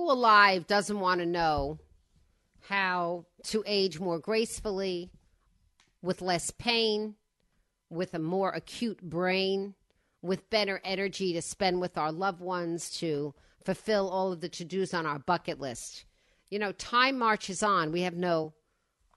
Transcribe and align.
Who 0.00 0.10
alive 0.10 0.66
doesn't 0.66 0.98
want 0.98 1.20
to 1.20 1.26
know 1.26 1.78
how 2.68 3.26
to 3.44 3.62
age 3.66 4.00
more 4.00 4.18
gracefully, 4.18 5.10
with 6.00 6.22
less 6.22 6.50
pain, 6.50 7.16
with 7.90 8.14
a 8.14 8.18
more 8.18 8.48
acute 8.48 9.02
brain, 9.02 9.74
with 10.22 10.48
better 10.48 10.80
energy 10.84 11.34
to 11.34 11.42
spend 11.42 11.82
with 11.82 11.98
our 11.98 12.12
loved 12.12 12.40
ones, 12.40 12.88
to 13.00 13.34
fulfill 13.62 14.08
all 14.08 14.32
of 14.32 14.40
the 14.40 14.48
to 14.48 14.64
dos 14.64 14.94
on 14.94 15.04
our 15.04 15.18
bucket 15.18 15.60
list? 15.60 16.06
You 16.48 16.58
know, 16.58 16.72
time 16.72 17.18
marches 17.18 17.62
on. 17.62 17.92
We 17.92 18.00
have 18.00 18.16
no 18.16 18.54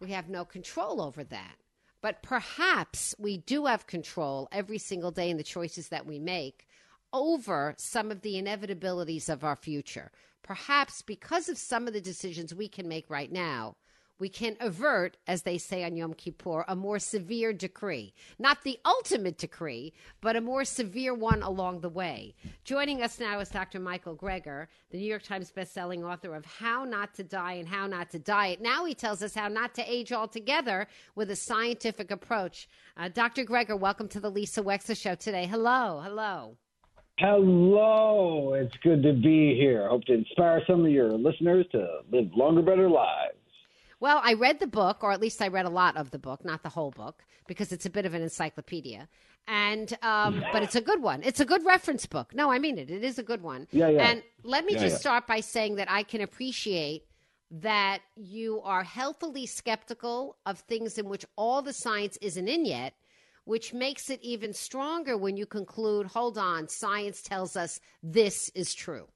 we 0.02 0.12
have 0.12 0.28
no 0.28 0.44
control 0.44 1.02
over 1.02 1.24
that. 1.24 1.56
But 2.02 2.22
perhaps 2.22 3.16
we 3.18 3.38
do 3.38 3.68
have 3.68 3.88
control 3.88 4.50
every 4.52 4.80
single 4.80 5.12
day 5.12 5.30
in 5.30 5.38
the 5.38 5.44
choices 5.44 5.88
that 5.88 6.06
we 6.06 6.20
make 6.20 6.68
over 7.14 7.74
some 7.78 8.12
of 8.12 8.20
the 8.20 8.34
inevitabilities 8.34 9.30
of 9.30 9.46
our 9.46 9.56
future. 9.56 10.12
Perhaps 10.44 11.02
because 11.02 11.50
of 11.50 11.58
some 11.58 11.88
of 11.88 11.94
the 11.94 12.02
decisions 12.02 12.54
we 12.54 12.68
can 12.68 12.88
make 12.88 13.10
right 13.10 13.32
now, 13.32 13.76
we 14.20 14.30
can 14.30 14.56
avert, 14.60 15.18
as 15.28 15.42
they 15.42 15.58
say 15.58 15.84
on 15.84 15.96
Yom 15.96 16.14
Kippur, 16.14 16.64
a 16.68 16.76
more 16.76 17.00
severe 17.00 17.52
decree. 17.52 18.14
Not 18.38 18.64
the 18.64 18.80
ultimate 18.86 19.38
decree, 19.38 19.92
but 20.22 20.36
a 20.36 20.42
more 20.42 20.66
severe 20.66 21.14
one 21.14 21.42
along 21.42 21.82
the 21.82 21.90
way. 21.90 22.36
Joining 22.64 23.02
us 23.02 23.20
now 23.20 23.40
is 23.40 23.50
Dr. 23.50 23.80
Michael 23.80 24.16
Greger, 24.16 24.68
the 24.92 24.98
New 24.98 25.08
York 25.08 25.24
Times 25.24 25.52
bestselling 25.52 26.04
author 26.04 26.36
of 26.36 26.46
How 26.46 26.86
Not 26.86 27.14
to 27.16 27.24
Die 27.24 27.54
and 27.54 27.68
How 27.68 27.88
Not 27.88 28.12
to 28.12 28.20
Diet. 28.20 28.62
Now 28.62 28.86
he 28.86 28.94
tells 28.94 29.24
us 29.24 29.34
how 29.34 29.48
not 29.48 29.74
to 29.76 29.92
age 29.92 30.14
altogether 30.14 30.88
with 31.16 31.32
a 31.32 31.36
scientific 31.36 32.12
approach. 32.12 32.70
Uh, 32.96 33.10
Dr. 33.10 33.44
Greger, 33.44 33.78
welcome 33.78 34.08
to 34.10 34.20
the 34.20 34.32
Lisa 34.32 34.62
Wexler 34.62 34.96
Show 34.96 35.16
today. 35.16 35.48
Hello, 35.48 36.02
hello. 36.02 36.58
Hello, 37.20 38.54
it's 38.56 38.76
good 38.84 39.04
to 39.04 39.14
be 39.14 39.56
here. 39.56 39.88
Hope 39.88 40.04
to 40.06 40.14
inspire 40.14 40.64
some 40.66 40.84
of 40.84 40.92
your 40.92 41.12
listeners 41.12 41.66
to 41.72 42.00
live 42.12 42.32
longer, 42.36 42.62
better 42.64 42.90
lives. 42.90 43.38
Well, 44.00 44.20
I 44.24 44.34
read 44.34 44.60
the 44.60 44.68
book, 44.68 45.04
or 45.04 45.12
at 45.12 45.22
least 45.22 45.42
I 45.42 45.48
read 45.48 45.66
a 45.66 45.70
lot 45.70 45.96
of 45.96 46.12
the 46.12 46.20
book, 46.20 46.44
not 46.44 46.64
the 46.64 46.70
whole 46.70 46.92
book, 46.92 47.24
because 47.48 47.72
it's 47.72 47.86
a 47.86 47.90
bit 47.90 48.06
of 48.06 48.14
an 48.16 48.22
encyclopedia. 48.24 49.08
And 49.48 49.96
um, 50.02 50.44
but 50.52 50.64
it's 50.64 50.76
a 50.76 50.82
good 50.82 51.02
one. 51.04 51.22
It's 51.24 51.40
a 51.40 51.46
good 51.46 51.64
reference 51.66 52.06
book. 52.08 52.34
No, 52.34 52.52
I 52.52 52.58
mean 52.60 52.78
it. 52.80 52.90
It 52.90 53.04
is 53.04 53.20
a 53.20 53.24
good 53.24 53.44
one. 53.44 53.68
Yeah, 53.72 53.90
yeah. 53.90 54.10
And 54.10 54.24
let 54.44 54.66
me 54.66 54.74
Yeah, 54.74 54.80
just 54.80 54.94
yeah. 54.96 55.00
start 55.00 55.28
by 55.28 55.40
saying 55.42 55.76
that 55.76 55.92
I 55.92 56.04
can 56.04 56.22
appreciate 56.22 57.06
that 57.52 58.00
you 58.16 58.60
are 58.64 58.84
healthily 58.84 59.46
skeptical 59.46 60.38
of 60.48 60.60
things 60.60 60.98
in 60.98 61.08
which 61.08 61.26
all 61.38 61.62
the 61.62 61.74
science 61.74 62.18
isn't 62.22 62.48
in 62.48 62.66
yet, 62.66 62.94
which 63.46 63.74
makes 63.74 64.10
it 64.10 64.20
even 64.22 64.54
stronger 64.54 65.18
when 65.18 65.38
you 65.38 65.46
conclude, 65.46 66.08
hold 66.08 66.38
on, 66.38 66.68
science 66.68 67.22
tells 67.22 67.56
us 67.56 67.80
this 68.02 68.50
is 68.56 68.74
true. 68.74 69.08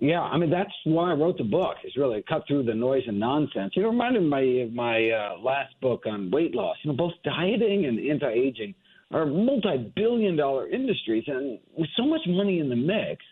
Yeah, 0.00 0.20
I 0.20 0.36
mean 0.38 0.50
that's 0.50 0.70
why 0.84 1.10
I 1.10 1.14
wrote 1.14 1.38
the 1.38 1.44
book. 1.44 1.76
Is 1.84 1.96
really 1.96 2.22
cut 2.28 2.44
through 2.46 2.62
the 2.64 2.74
noise 2.74 3.02
and 3.08 3.18
nonsense. 3.18 3.72
You 3.74 3.82
know, 3.82 3.88
reminded 3.88 4.22
me 4.22 4.62
of 4.62 4.72
my 4.72 5.10
uh, 5.10 5.38
last 5.40 5.74
book 5.80 6.04
on 6.06 6.30
weight 6.30 6.54
loss. 6.54 6.76
You 6.84 6.92
know, 6.92 6.96
both 6.96 7.14
dieting 7.24 7.86
and 7.86 7.98
anti-aging 7.98 8.74
are 9.10 9.26
multi-billion-dollar 9.26 10.68
industries, 10.68 11.24
and 11.26 11.58
with 11.76 11.88
so 11.96 12.04
much 12.04 12.20
money 12.28 12.60
in 12.60 12.68
the 12.68 12.76
mix, 12.76 13.24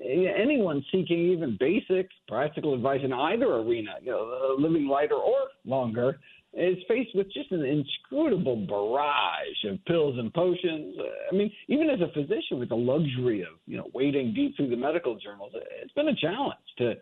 anyone 0.00 0.82
seeking 0.90 1.32
even 1.32 1.56
basic 1.58 2.08
practical 2.28 2.72
advice 2.72 3.00
in 3.04 3.12
either 3.12 3.46
arena, 3.56 3.96
you 4.00 4.12
know, 4.12 4.56
living 4.58 4.86
lighter 4.86 5.16
or 5.16 5.36
longer, 5.64 6.18
is 6.56 6.78
faced 6.88 7.14
with 7.14 7.32
just 7.32 7.50
an 7.52 7.64
inscrutable 7.64 8.56
barrage 8.66 9.64
of 9.68 9.84
pills 9.86 10.16
and 10.18 10.32
potions. 10.32 10.96
I 11.30 11.34
mean, 11.34 11.50
even 11.68 11.90
as 11.90 12.00
a 12.00 12.12
physician 12.12 12.58
with 12.60 12.68
the 12.68 12.76
luxury 12.76 13.42
of, 13.42 13.58
you 13.66 13.76
know, 13.76 13.88
wading 13.92 14.34
deep 14.34 14.56
through 14.56 14.70
the 14.70 14.76
medical 14.76 15.18
journals, 15.18 15.52
it's 15.82 15.92
been 15.92 16.08
a 16.08 16.16
challenge 16.16 16.58
to 16.78 16.94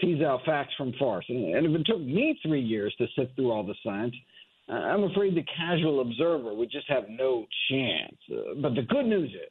tease 0.00 0.22
out 0.22 0.40
facts 0.46 0.72
from 0.76 0.92
farce. 0.98 1.24
And, 1.28 1.66
if 1.66 1.80
it 1.80 1.84
took 1.86 2.00
me 2.00 2.38
three 2.42 2.60
years 2.62 2.94
to 2.98 3.06
sift 3.16 3.34
through 3.36 3.50
all 3.50 3.64
the 3.64 3.74
science, 3.84 4.14
I'm 4.68 5.02
afraid 5.04 5.34
the 5.34 5.44
casual 5.56 6.00
observer 6.00 6.54
would 6.54 6.70
just 6.70 6.88
have 6.88 7.04
no 7.08 7.46
chance. 7.70 8.16
Uh, 8.30 8.54
but 8.62 8.74
the 8.74 8.82
good 8.82 9.06
news 9.06 9.30
is 9.30 9.50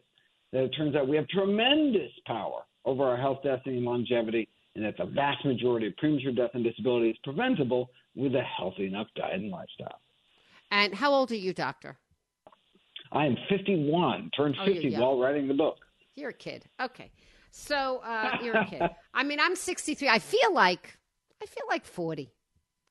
that 0.53 0.64
it 0.64 0.69
turns 0.69 0.96
out 0.96 1.08
we 1.08 1.18
have 1.18 1.28
tremendous 1.28 2.12
power 2.25 2.62
over 2.86 3.03
our 3.03 3.18
health, 3.18 3.40
destiny, 3.44 3.78
and 3.78 3.86
longevity, 3.86 4.48
and 4.75 4.86
that 4.86 4.96
the 4.98 5.06
vast 5.06 5.44
majority 5.46 5.88
of 5.88 5.98
premature 5.98 6.31
death 6.31 6.52
and 6.53 6.64
disability 6.64 7.09
is 7.09 7.18
preventable 7.24 7.90
with 8.19 8.35
a 8.35 8.41
healthy 8.44 8.85
enough 8.85 9.07
diet 9.16 9.35
and 9.35 9.50
lifestyle. 9.50 10.00
And 10.72 10.94
how 10.94 11.12
old 11.13 11.31
are 11.31 11.35
you, 11.35 11.53
doctor? 11.53 11.97
I 13.12 13.25
am 13.25 13.38
51, 13.50 14.30
turned 14.35 14.56
Oh, 14.59 14.66
50 14.66 14.96
while 14.97 15.18
writing 15.18 15.47
the 15.47 15.53
book. 15.53 15.78
You're 16.16 16.30
a 16.30 16.34
kid. 16.34 16.66
Okay. 16.80 17.12
So 17.52 18.02
uh, 18.03 18.38
you're 18.44 18.56
a 18.57 18.66
kid. 18.66 18.81
I 19.13 19.24
mean, 19.24 19.40
I'm 19.40 19.56
63. 19.56 20.07
I 20.07 20.19
feel 20.19 20.53
like 20.53 20.97
I 21.41 21.46
feel 21.46 21.63
like 21.69 21.85
40. 21.85 22.31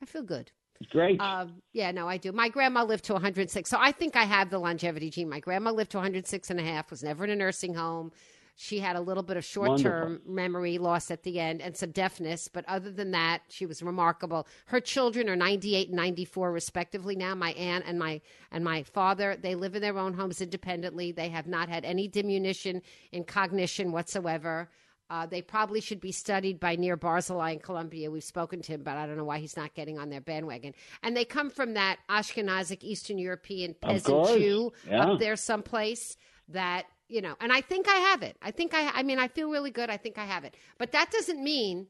I 0.03 0.07
feel 0.07 0.23
good. 0.23 0.51
Great. 0.91 1.21
Um, 1.21 1.61
yeah, 1.73 1.91
no, 1.91 2.09
I 2.09 2.17
do. 2.17 2.33
My 2.33 2.49
grandma 2.49 2.85
lived 2.85 3.05
to 3.05 3.13
106, 3.13 3.69
so 3.69 3.77
I 3.81 3.93
think 3.93 4.17
I 4.17 4.25
have 4.25 4.49
the 4.49 4.59
longevity 4.59 5.11
gene. 5.11 5.29
My 5.29 5.41
grandma 5.41 5.73
lived 5.73 5.91
to 5.93 5.99
106 5.99 6.51
and 6.51 6.61
a 6.61 6.63
half. 6.63 6.91
Was 6.91 7.03
never 7.03 7.25
in 7.25 7.31
a 7.31 7.37
nursing 7.37 7.75
home. 7.75 8.13
She 8.61 8.81
had 8.81 8.97
a 8.97 9.01
little 9.01 9.23
bit 9.23 9.37
of 9.37 9.45
short-term 9.45 10.21
memory 10.27 10.79
loss 10.79 11.13
at 11.13 11.23
the 11.23 11.39
end 11.39 11.63
and 11.63 11.77
some 11.77 11.93
deafness, 11.93 12.49
but 12.49 12.65
other 12.67 12.91
than 12.91 13.13
that, 13.13 13.43
she 13.49 13.67
was 13.67 13.85
remarkable. 13.85 14.49
Her 14.67 14.81
children 14.81 15.29
are 15.29 15.37
98 15.37 15.87
and 15.91 15.97
94 15.97 16.51
respectively 16.51 17.15
now. 17.15 17.37
My 17.37 17.53
aunt 17.53 17.85
and 17.87 18.01
my 18.01 18.21
and 18.51 18.65
my 18.65 18.83
father, 18.83 19.37
they 19.41 19.55
live 19.55 19.77
in 19.77 19.81
their 19.83 19.97
own 19.97 20.13
homes 20.13 20.41
independently. 20.41 21.13
They 21.13 21.29
have 21.29 21.47
not 21.47 21.69
had 21.69 21.85
any 21.85 22.09
diminution 22.09 22.83
in 23.13 23.23
cognition 23.23 23.93
whatsoever. 23.93 24.69
Uh, 25.09 25.25
they 25.25 25.41
probably 25.41 25.81
should 25.81 26.01
be 26.01 26.11
studied 26.11 26.59
by 26.59 26.75
Nir 26.75 26.97
Barzilai 26.97 27.53
in 27.53 27.59
Columbia. 27.61 28.11
We've 28.11 28.25
spoken 28.25 28.61
to 28.63 28.73
him, 28.73 28.83
but 28.83 28.97
I 28.97 29.07
don't 29.07 29.17
know 29.17 29.25
why 29.25 29.39
he's 29.39 29.57
not 29.57 29.73
getting 29.75 30.01
on 30.01 30.11
their 30.11 30.21
bandwagon. 30.21 30.75
And 31.05 31.17
they 31.17 31.25
come 31.25 31.49
from 31.49 31.75
that 31.75 31.99
Ashkenazic 32.11 32.83
Eastern 32.83 33.19
European 33.19 33.75
peasant. 33.81 34.27
Jew 34.37 34.73
Yeah. 34.91 35.05
up 35.13 35.21
there 35.21 35.37
someplace 35.37 36.17
that 36.49 36.87
you 37.09 37.21
know. 37.23 37.35
And 37.41 37.53
I 37.53 37.61
think 37.61 37.89
I 37.89 37.97
have 37.97 38.23
it. 38.23 38.37
I 38.43 38.51
think 38.51 38.75
I. 38.75 38.91
I 38.95 39.03
mean, 39.03 39.19
I 39.19 39.29
feel 39.29 39.51
really 39.51 39.71
good. 39.71 39.91
I 39.91 39.97
think 39.97 40.19
I 40.19 40.25
have 40.25 40.45
it. 40.45 40.55
But 40.79 40.93
that 40.93 41.11
doesn't 41.11 41.43
mean 41.43 41.87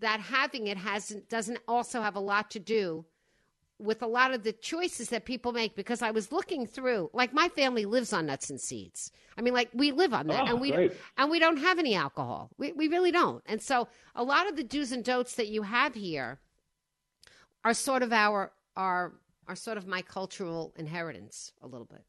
that 0.00 0.20
having 0.20 0.66
it 0.66 0.76
hasn't 0.76 1.28
doesn't 1.28 1.58
also 1.68 2.02
have 2.02 2.16
a 2.16 2.20
lot 2.20 2.50
to 2.52 2.58
do 2.58 3.04
with 3.78 4.02
a 4.02 4.06
lot 4.06 4.32
of 4.32 4.44
the 4.44 4.52
choices 4.52 5.08
that 5.08 5.24
people 5.24 5.50
make 5.52 5.74
because 5.74 6.02
I 6.02 6.12
was 6.12 6.30
looking 6.30 6.66
through 6.66 7.10
like 7.12 7.32
my 7.32 7.48
family 7.48 7.84
lives 7.84 8.12
on 8.12 8.26
nuts 8.26 8.48
and 8.50 8.60
seeds. 8.60 9.10
I 9.36 9.40
mean 9.42 9.54
like 9.54 9.70
we 9.74 9.90
live 9.92 10.14
on 10.14 10.26
that 10.28 10.42
Oh, 10.42 10.46
and 10.52 10.60
we 10.60 10.70
great. 10.72 10.92
and 11.16 11.30
we 11.30 11.38
don't 11.40 11.56
have 11.56 11.78
any 11.80 11.94
alcohol. 11.94 12.50
We 12.58 12.72
we 12.72 12.88
really 12.88 13.10
don't. 13.10 13.42
And 13.46 13.60
so 13.60 13.88
a 14.14 14.22
lot 14.22 14.48
of 14.48 14.56
the 14.56 14.62
do's 14.62 14.92
and 14.92 15.04
don'ts 15.04 15.34
that 15.34 15.48
you 15.48 15.62
have 15.62 15.94
here 15.94 16.38
are 17.64 17.74
sort 17.74 18.02
of 18.02 18.12
our 18.12 18.52
our 18.76 19.12
are 19.48 19.56
sort 19.56 19.78
of 19.78 19.86
my 19.86 20.02
cultural 20.02 20.72
inheritance 20.76 21.52
a 21.62 21.66
little 21.66 21.86
bit. 21.86 22.04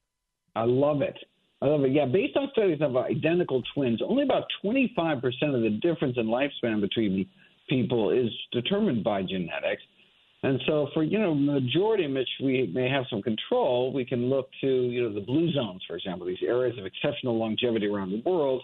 I 0.56 0.66
love 0.66 1.02
it. 1.02 1.18
I 1.64 1.68
love 1.68 1.86
it. 1.86 1.94
Yeah, 1.94 2.06
based 2.06 2.36
on 2.36 2.50
studies 2.52 2.80
of 2.82 2.98
identical 2.98 3.64
twins, 3.74 4.02
only 4.06 4.24
about 4.24 4.44
25% 4.66 5.24
of 5.56 5.62
the 5.62 5.80
difference 5.82 6.18
in 6.18 6.28
lifespan 6.28 6.82
between 6.82 7.26
people 7.70 8.12
is 8.12 8.30
determined 8.52 9.02
by 9.02 9.24
genetics. 9.24 9.82
And 10.44 10.60
so, 10.68 10.90
for 10.94 11.04
you 11.04 11.18
know, 11.20 11.34
majority 11.34 12.04
in 12.04 12.14
which 12.14 12.28
we 12.44 12.70
may 12.74 12.90
have 12.90 13.06
some 13.10 13.22
control, 13.22 13.94
we 13.94 14.04
can 14.04 14.30
look 14.30 14.50
to 14.60 14.68
you 14.68 15.04
know 15.04 15.14
the 15.14 15.22
blue 15.22 15.54
zones, 15.54 15.82
for 15.88 15.96
example, 15.96 16.28
these 16.28 16.44
areas 16.46 16.78
of 16.78 16.86
exceptional 16.86 17.38
longevity 17.38 17.88
around 17.88 18.12
the 18.12 18.22
world, 18.30 18.62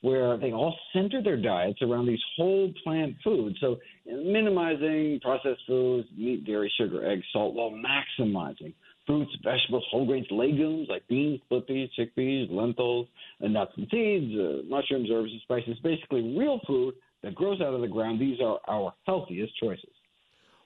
where 0.00 0.38
they 0.38 0.50
all 0.52 0.74
center 0.94 1.22
their 1.22 1.36
diets 1.36 1.82
around 1.82 2.06
these 2.06 2.22
whole 2.34 2.72
plant 2.82 3.14
foods. 3.22 3.56
So, 3.60 3.76
minimizing 4.06 5.20
processed 5.20 5.60
foods, 5.66 6.08
meat, 6.16 6.46
dairy, 6.46 6.72
sugar, 6.78 7.06
eggs, 7.06 7.24
salt, 7.30 7.52
while 7.52 7.72
maximizing 7.72 8.72
fruits, 9.08 9.32
vegetables, 9.42 9.84
whole 9.90 10.06
grains, 10.06 10.26
legumes 10.30 10.86
like 10.88 11.08
beans, 11.08 11.40
split 11.44 11.66
peas, 11.66 11.88
chickpeas, 11.98 12.46
lentils, 12.50 13.08
and 13.40 13.54
nuts 13.54 13.72
and 13.76 13.88
seeds, 13.90 14.32
uh, 14.38 14.62
mushrooms, 14.68 15.08
herbs, 15.10 15.30
and 15.32 15.40
spices. 15.40 15.78
Basically, 15.82 16.36
real 16.38 16.60
food 16.66 16.94
that 17.22 17.34
grows 17.34 17.60
out 17.60 17.74
of 17.74 17.80
the 17.80 17.88
ground. 17.88 18.20
These 18.20 18.38
are 18.40 18.60
our 18.68 18.94
healthiest 19.06 19.58
choices. 19.58 19.90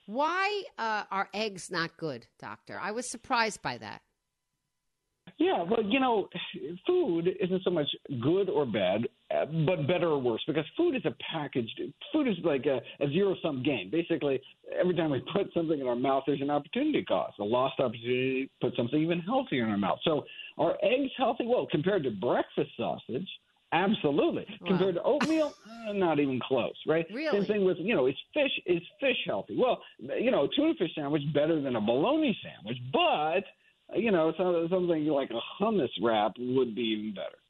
Why 0.06 0.64
uh, 0.76 1.04
are 1.10 1.28
eggs 1.32 1.70
not 1.70 1.96
good, 1.96 2.26
doctor? 2.38 2.78
I 2.82 2.90
was 2.90 3.08
surprised 3.10 3.62
by 3.62 3.78
that. 3.78 4.02
Yeah, 5.38 5.62
well, 5.62 5.82
you 5.84 6.00
know, 6.00 6.28
food 6.86 7.28
isn't 7.40 7.62
so 7.64 7.70
much 7.70 7.86
good 8.20 8.50
or 8.50 8.66
bad, 8.66 9.08
but 9.66 9.86
better 9.86 10.08
or 10.08 10.18
worse 10.18 10.42
because 10.46 10.64
food 10.76 10.96
is 10.96 11.02
a 11.04 11.14
packaged. 11.32 11.80
Food 12.12 12.28
is 12.28 12.36
like 12.44 12.66
a, 12.66 12.80
a 13.02 13.08
zero 13.08 13.34
sum 13.42 13.62
game. 13.62 13.90
Basically, 13.90 14.40
every 14.78 14.94
time 14.94 15.10
we 15.10 15.20
put 15.34 15.52
something 15.54 15.78
in 15.78 15.86
our 15.86 15.96
mouth, 15.96 16.24
there's 16.26 16.40
an 16.40 16.50
opportunity 16.50 17.04
cost, 17.04 17.38
a 17.38 17.44
lost 17.44 17.80
opportunity 17.80 18.50
to 18.60 18.68
put 18.68 18.76
something 18.76 19.00
even 19.00 19.20
healthier 19.20 19.64
in 19.64 19.70
our 19.70 19.78
mouth. 19.78 19.98
So, 20.04 20.24
are 20.58 20.76
eggs 20.82 21.12
healthy? 21.16 21.46
Well, 21.46 21.66
compared 21.70 22.04
to 22.04 22.10
breakfast 22.10 22.70
sausage, 22.76 23.28
Absolutely. 23.74 24.44
Wow. 24.60 24.68
Compared 24.68 24.96
to 24.96 25.02
oatmeal, 25.02 25.54
uh, 25.88 25.92
not 25.94 26.20
even 26.20 26.38
close, 26.46 26.74
right? 26.86 27.06
Really? 27.10 27.38
Same 27.38 27.46
thing 27.46 27.64
with, 27.64 27.78
you 27.80 27.96
know, 27.96 28.06
is 28.06 28.14
fish 28.34 28.50
is 28.66 28.82
fish 29.00 29.16
healthy? 29.26 29.56
Well, 29.58 29.80
you 29.98 30.30
know, 30.30 30.44
a 30.44 30.48
tuna 30.54 30.74
fish 30.78 30.90
sandwich 30.94 31.22
better 31.32 31.60
than 31.60 31.76
a 31.76 31.80
bologna 31.80 32.36
sandwich, 32.42 32.76
but 32.92 33.44
you 33.98 34.10
know, 34.10 34.32
something 34.36 35.06
like 35.06 35.30
a 35.30 35.62
hummus 35.62 35.88
wrap 36.02 36.32
would 36.38 36.74
be 36.74 36.82
even 36.82 37.14
better. 37.14 37.41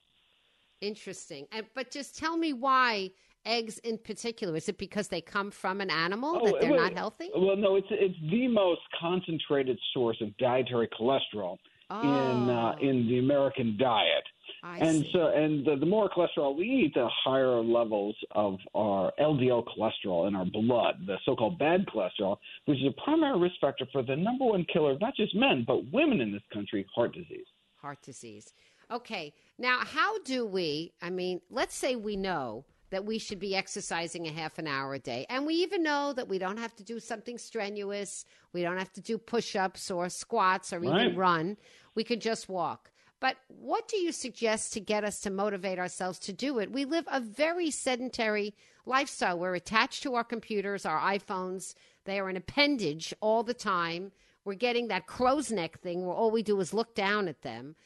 Interesting. 0.82 1.46
And, 1.52 1.64
but 1.74 1.90
just 1.90 2.18
tell 2.18 2.36
me 2.36 2.52
why 2.52 3.10
eggs 3.46 3.78
in 3.78 3.98
particular. 3.98 4.56
Is 4.56 4.68
it 4.68 4.78
because 4.78 5.08
they 5.08 5.20
come 5.20 5.50
from 5.50 5.80
an 5.80 5.90
animal 5.90 6.40
oh, 6.40 6.46
that 6.46 6.60
they're 6.60 6.70
well, 6.70 6.82
not 6.82 6.92
healthy? 6.92 7.30
Well, 7.34 7.56
no, 7.56 7.76
it's 7.76 7.86
it's 7.90 8.14
the 8.30 8.48
most 8.48 8.80
concentrated 9.00 9.78
source 9.94 10.20
of 10.20 10.36
dietary 10.38 10.88
cholesterol 10.88 11.56
oh. 11.90 12.00
in 12.02 12.50
uh, 12.50 12.74
in 12.80 13.06
the 13.08 13.18
American 13.18 13.76
diet. 13.78 14.24
I 14.64 14.78
and 14.78 15.02
see. 15.02 15.10
so, 15.12 15.26
and 15.26 15.66
the, 15.66 15.76
the 15.76 15.86
more 15.86 16.08
cholesterol 16.08 16.56
we 16.56 16.64
eat, 16.64 16.94
the 16.94 17.08
higher 17.24 17.60
levels 17.60 18.14
of 18.32 18.58
our 18.74 19.12
LDL 19.18 19.64
cholesterol 19.66 20.28
in 20.28 20.36
our 20.36 20.44
blood, 20.44 21.04
the 21.04 21.16
so-called 21.24 21.58
bad 21.58 21.84
cholesterol, 21.86 22.36
which 22.66 22.78
is 22.78 22.84
a 22.86 23.02
primary 23.02 23.40
risk 23.40 23.56
factor 23.60 23.86
for 23.90 24.04
the 24.04 24.14
number 24.14 24.44
one 24.44 24.64
killer 24.72 24.92
of 24.92 25.00
not 25.00 25.16
just 25.16 25.34
men 25.34 25.64
but 25.66 25.90
women 25.92 26.20
in 26.20 26.32
this 26.32 26.42
country, 26.52 26.86
heart 26.94 27.12
disease. 27.12 27.46
Heart 27.76 28.02
disease. 28.02 28.52
Okay, 28.92 29.32
now 29.58 29.78
how 29.80 30.18
do 30.22 30.44
we? 30.44 30.92
I 31.00 31.08
mean, 31.08 31.40
let's 31.50 31.74
say 31.74 31.96
we 31.96 32.16
know 32.16 32.66
that 32.90 33.06
we 33.06 33.18
should 33.18 33.38
be 33.38 33.56
exercising 33.56 34.26
a 34.26 34.32
half 34.32 34.58
an 34.58 34.66
hour 34.66 34.92
a 34.92 34.98
day. 34.98 35.24
And 35.30 35.46
we 35.46 35.54
even 35.54 35.82
know 35.82 36.12
that 36.12 36.28
we 36.28 36.38
don't 36.38 36.58
have 36.58 36.74
to 36.76 36.84
do 36.84 37.00
something 37.00 37.38
strenuous. 37.38 38.26
We 38.52 38.60
don't 38.60 38.76
have 38.76 38.92
to 38.92 39.00
do 39.00 39.16
push 39.16 39.56
ups 39.56 39.90
or 39.90 40.10
squats 40.10 40.74
or 40.74 40.80
right. 40.80 41.06
even 41.06 41.16
run. 41.16 41.56
We 41.94 42.04
could 42.04 42.20
just 42.20 42.50
walk. 42.50 42.90
But 43.18 43.36
what 43.48 43.88
do 43.88 43.96
you 43.96 44.12
suggest 44.12 44.74
to 44.74 44.80
get 44.80 45.04
us 45.04 45.20
to 45.20 45.30
motivate 45.30 45.78
ourselves 45.78 46.18
to 46.18 46.34
do 46.34 46.58
it? 46.58 46.70
We 46.70 46.84
live 46.84 47.06
a 47.10 47.20
very 47.20 47.70
sedentary 47.70 48.54
lifestyle. 48.84 49.38
We're 49.38 49.54
attached 49.54 50.02
to 50.02 50.14
our 50.16 50.24
computers, 50.24 50.84
our 50.84 51.00
iPhones. 51.00 51.74
They 52.04 52.20
are 52.20 52.28
an 52.28 52.36
appendage 52.36 53.14
all 53.22 53.42
the 53.42 53.54
time. 53.54 54.12
We're 54.44 54.54
getting 54.54 54.88
that 54.88 55.06
crow's 55.06 55.50
neck 55.50 55.80
thing 55.80 56.04
where 56.04 56.16
all 56.16 56.30
we 56.30 56.42
do 56.42 56.60
is 56.60 56.74
look 56.74 56.94
down 56.94 57.26
at 57.28 57.40
them. 57.40 57.76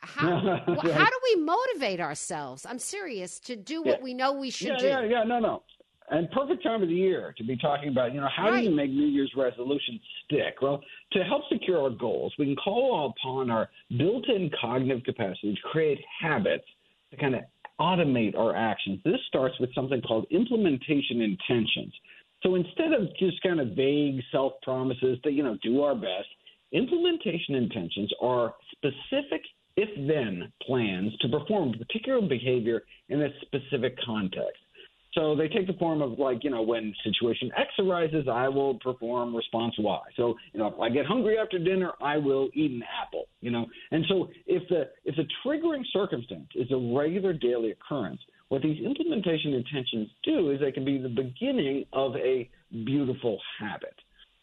How, 0.00 0.38
how 0.66 0.74
do 0.74 1.20
we 1.24 1.36
motivate 1.36 2.00
ourselves? 2.00 2.66
I'm 2.66 2.78
serious 2.78 3.38
to 3.40 3.56
do 3.56 3.82
what 3.82 3.98
yeah. 3.98 4.04
we 4.04 4.14
know 4.14 4.32
we 4.32 4.50
should 4.50 4.68
yeah, 4.68 4.78
do. 4.78 4.86
Yeah, 4.86 5.04
yeah, 5.04 5.24
no, 5.24 5.38
no 5.38 5.62
and 6.10 6.30
perfect 6.32 6.62
time 6.62 6.82
of 6.82 6.88
the 6.88 6.94
year 6.94 7.34
to 7.38 7.44
be 7.44 7.56
talking 7.56 7.88
about, 7.88 8.12
you 8.12 8.20
know, 8.20 8.28
how 8.34 8.50
right. 8.50 8.58
do 8.60 8.68
you 8.68 8.74
make 8.74 8.90
New 8.90 9.06
Year's 9.06 9.32
resolutions 9.36 10.00
stick? 10.24 10.60
Well, 10.60 10.82
to 11.12 11.24
help 11.24 11.42
secure 11.50 11.82
our 11.82 11.90
goals, 11.90 12.34
we 12.38 12.46
can 12.46 12.56
call 12.56 13.14
upon 13.16 13.50
our 13.50 13.68
built 13.96 14.28
in 14.28 14.50
cognitive 14.60 15.04
capacity 15.04 15.54
to 15.54 15.60
create 15.70 15.98
habits 16.20 16.64
to 17.12 17.16
kind 17.16 17.36
of 17.36 17.42
automate 17.80 18.36
our 18.36 18.54
actions. 18.56 19.00
This 19.04 19.20
starts 19.28 19.54
with 19.60 19.74
something 19.74 20.02
called 20.02 20.26
implementation 20.30 21.20
intentions. 21.20 21.92
So 22.42 22.56
instead 22.56 22.92
of 22.92 23.08
just 23.18 23.40
kind 23.42 23.60
of 23.60 23.68
vague 23.76 24.20
self 24.32 24.54
promises 24.62 25.18
that, 25.24 25.32
you 25.32 25.42
know, 25.42 25.56
do 25.62 25.82
our 25.82 25.94
best, 25.94 26.28
implementation 26.72 27.54
intentions 27.54 28.12
are 28.20 28.54
specific 28.72 29.42
if 29.42 29.59
then 30.08 30.52
plans 30.66 31.12
to 31.20 31.28
perform 31.28 31.72
particular 31.72 32.20
behavior 32.26 32.82
in 33.08 33.22
a 33.22 33.28
specific 33.42 33.96
context. 34.04 34.60
So 35.14 35.34
they 35.34 35.48
take 35.48 35.66
the 35.66 35.72
form 35.72 36.02
of 36.02 36.18
like, 36.18 36.44
you 36.44 36.50
know, 36.50 36.62
when 36.62 36.94
situation 37.02 37.50
X 37.56 37.68
arises, 37.80 38.26
I 38.30 38.48
will 38.48 38.78
perform 38.78 39.34
response 39.34 39.74
Y. 39.78 40.00
So, 40.16 40.36
you 40.52 40.60
know, 40.60 40.68
if 40.68 40.78
I 40.78 40.88
get 40.88 41.04
hungry 41.04 41.36
after 41.36 41.58
dinner, 41.58 41.92
I 42.00 42.16
will 42.16 42.48
eat 42.54 42.70
an 42.70 42.84
apple, 43.02 43.24
you 43.40 43.50
know. 43.50 43.66
And 43.90 44.04
so 44.08 44.28
if 44.46 44.68
the 44.68 44.88
if 45.04 45.16
the 45.16 45.24
triggering 45.44 45.82
circumstance 45.92 46.48
is 46.54 46.70
a 46.70 46.96
regular 46.96 47.32
daily 47.32 47.72
occurrence, 47.72 48.20
what 48.50 48.62
these 48.62 48.84
implementation 48.84 49.54
intentions 49.54 50.08
do 50.22 50.50
is 50.50 50.60
they 50.60 50.72
can 50.72 50.84
be 50.84 50.98
the 50.98 51.08
beginning 51.08 51.86
of 51.92 52.14
a 52.16 52.48
beautiful 52.84 53.38
habit. 53.58 53.94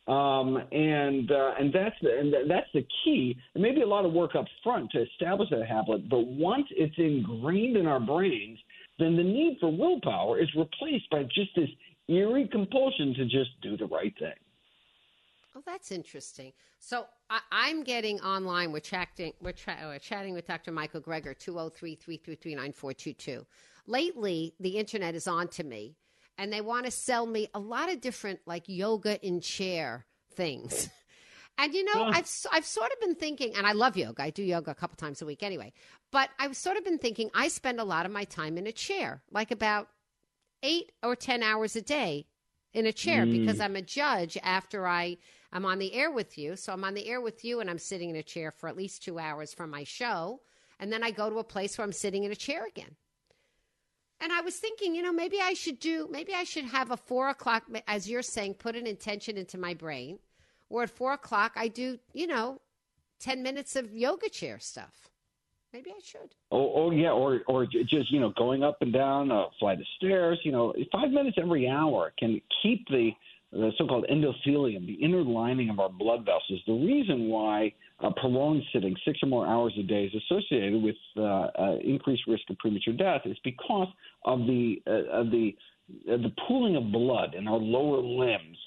Um, 0.08 0.56
and 0.72 1.30
uh, 1.30 1.52
and 1.60 1.74
that's 1.74 1.96
the, 2.02 2.18
and 2.18 2.34
that's 2.50 2.70
the 2.74 2.86
key. 3.04 3.36
There 3.54 3.62
may 3.62 3.74
be 3.74 3.82
a 3.82 3.88
lot 3.88 4.06
of 4.06 4.14
work 4.14 4.36
up 4.36 4.46
front 4.64 4.90
to 4.92 5.02
establish 5.02 5.50
that 5.50 5.68
habit, 5.68 6.08
but 6.10 6.26
once 6.26 6.68
it's 6.72 6.96
ingrained 6.98 7.76
in 7.76 7.88
our 7.88 8.00
brains, 8.00 8.58
then 9.00 9.18
the 9.18 9.24
need 9.24 9.58
for 9.60 9.70
willpower 9.70 10.40
is 10.40 10.48
replaced 10.56 11.10
by 11.10 11.24
just 11.24 11.54
this 11.56 11.70
eerie 12.08 12.48
compulsion 12.48 13.14
to 13.16 13.26
just 13.26 13.50
do 13.62 13.76
the 13.76 13.86
right 13.86 14.18
thing. 14.18 14.32
Oh, 15.56 15.64
that's 15.66 15.92
interesting. 15.92 16.54
So 16.80 17.06
I, 17.30 17.70
am 17.70 17.84
getting 17.84 18.22
online. 18.22 18.72
We're 18.72 18.80
chatting. 18.80 19.34
We're, 19.42 19.52
tra- 19.52 19.78
we're, 19.84 20.00
chatting 20.00 20.34
with 20.34 20.48
Dr. 20.48 20.72
Michael 20.72 21.02
Greger, 21.02 21.36
203-333-9422. 21.36 23.46
Lately, 23.88 24.54
the 24.60 24.78
internet 24.78 25.16
is 25.16 25.28
on 25.28 25.48
to 25.50 25.64
me, 25.64 25.96
and 26.38 26.54
they 26.54 26.62
want 26.62 26.86
to 26.86 26.92
sell 26.92 27.26
me 27.26 27.50
a 27.54 27.60
lot 27.60 27.92
of 27.92 28.00
different 28.02 28.40
like 28.46 28.64
yoga 28.68 29.20
in 29.26 29.42
chair 29.42 30.06
things. 30.38 30.90
And 31.60 31.74
you 31.74 31.84
know, 31.86 32.04
I've 32.04 32.30
I've 32.52 32.66
sort 32.66 32.92
of 32.92 33.00
been 33.00 33.16
thinking, 33.16 33.56
and 33.56 33.66
I 33.66 33.72
love 33.72 33.98
yoga. 33.98 34.22
I 34.22 34.30
do 34.30 34.44
yoga 34.44 34.72
a 34.72 34.76
couple 34.76 34.96
times 34.96 35.24
a 35.24 35.26
week 35.26 35.42
anyway. 35.42 35.74
But 36.12 36.30
I've 36.38 36.56
sort 36.56 36.78
of 36.78 36.86
been 36.86 37.00
thinking, 37.00 37.32
I 37.34 37.48
spend 37.48 37.80
a 37.80 37.84
lot 37.84 38.06
of 38.06 38.12
my 38.12 38.26
time 38.26 38.60
in 38.60 38.68
a 38.68 38.72
chair, 38.72 39.24
like 39.32 39.50
about 39.50 39.88
eight 40.62 40.92
or 41.02 41.16
ten 41.16 41.42
hours 41.42 41.76
a 41.76 41.82
day 41.82 42.28
in 42.74 42.86
a 42.86 42.94
chair, 42.94 43.26
mm. 43.26 43.40
because 43.40 43.60
I'm 43.60 43.76
a 43.76 43.82
judge 43.82 44.38
after 44.44 44.88
I 44.88 45.18
I'm 45.52 45.66
on 45.66 45.80
the 45.80 45.96
air 45.96 46.12
with 46.12 46.38
you. 46.38 46.56
So 46.58 46.74
I'm 46.74 46.84
on 46.84 46.94
the 46.94 47.08
air 47.08 47.22
with 47.22 47.44
you, 47.44 47.60
and 47.60 47.72
I'm 47.72 47.80
sitting 47.80 48.12
in 48.12 48.16
a 48.16 48.24
chair 48.24 48.52
for 48.52 48.70
at 48.70 48.78
least 48.78 49.02
two 49.02 49.18
hours 49.18 49.52
from 49.52 49.72
my 49.72 49.84
show, 49.84 50.42
and 50.80 50.94
then 50.94 51.04
I 51.04 51.10
go 51.10 51.28
to 51.28 51.40
a 51.40 51.44
place 51.44 51.76
where 51.76 51.86
I'm 51.86 51.92
sitting 51.92 52.24
in 52.24 52.32
a 52.32 52.36
chair 52.36 52.68
again. 52.68 52.96
And 54.20 54.32
I 54.34 54.42
was 54.42 54.56
thinking, 54.56 54.96
you 54.96 55.04
know, 55.04 55.14
maybe 55.14 55.38
I 55.42 55.54
should 55.54 55.80
do, 55.80 56.08
maybe 56.10 56.34
I 56.34 56.44
should 56.44 56.66
have 56.66 56.92
a 56.92 56.98
four 56.98 57.30
o'clock, 57.30 57.64
as 57.88 58.10
you're 58.10 58.24
saying, 58.24 58.56
put 58.56 58.76
an 58.76 58.88
intention 58.88 59.38
into 59.38 59.58
my 59.58 59.74
brain 59.74 60.20
or 60.70 60.84
at 60.84 60.90
four 60.90 61.14
o'clock, 61.14 61.54
I 61.56 61.68
do, 61.68 62.00
you 62.14 62.28
know, 62.28 62.60
10 63.20 63.42
minutes 63.42 63.76
of 63.76 63.94
yoga 63.94 64.30
chair 64.30 64.60
stuff. 64.60 65.10
Maybe 65.74 65.92
I 65.92 66.00
should. 66.04 66.34
Oh, 66.52 66.72
oh 66.76 66.92
yeah, 66.92 67.12
or 67.12 67.42
or 67.46 67.66
just 67.66 68.10
you 68.10 68.22
know 68.22 68.32
going 68.38 68.64
up 68.64 68.78
and 68.80 68.94
down 68.94 69.32
a 69.32 69.48
flight 69.60 69.80
of 69.80 69.86
stairs. 69.98 70.40
You 70.44 70.54
know, 70.54 70.74
five 70.94 71.12
minutes 71.12 71.38
every 71.40 71.68
hour 71.68 72.14
can 72.18 72.42
keep 72.64 72.88
the 72.88 73.12
the 73.52 73.72
so-called 73.78 74.06
endothelium, 74.10 74.88
the 74.88 74.94
inner 74.94 75.24
lining 75.24 75.70
of 75.70 75.80
our 75.80 75.90
blood 75.90 76.22
vessels. 76.22 76.62
The 76.66 76.74
reason 76.74 77.28
why 77.28 77.74
uh, 78.00 78.12
prolonged 78.18 78.64
sitting, 78.74 78.96
six 79.06 79.20
or 79.24 79.28
more 79.28 79.48
hours 79.48 79.74
a 79.80 79.84
day, 79.84 80.06
is 80.06 80.22
associated 80.24 80.82
with 80.82 80.96
uh, 81.18 81.22
uh, 81.22 81.78
increased 81.84 82.24
risk 82.28 82.44
of 82.50 82.58
premature 82.60 82.94
death 82.94 83.22
is 83.26 83.38
because 83.44 83.88
of 84.26 84.40
the 84.40 84.82
uh, 84.88 85.22
of 85.22 85.32
the 85.32 85.56
uh, 86.12 86.18
the 86.18 86.32
pooling 86.48 86.76
of 86.76 86.92
blood 86.92 87.34
in 87.34 87.48
our 87.48 87.58
lower 87.58 88.02
limbs 88.02 88.58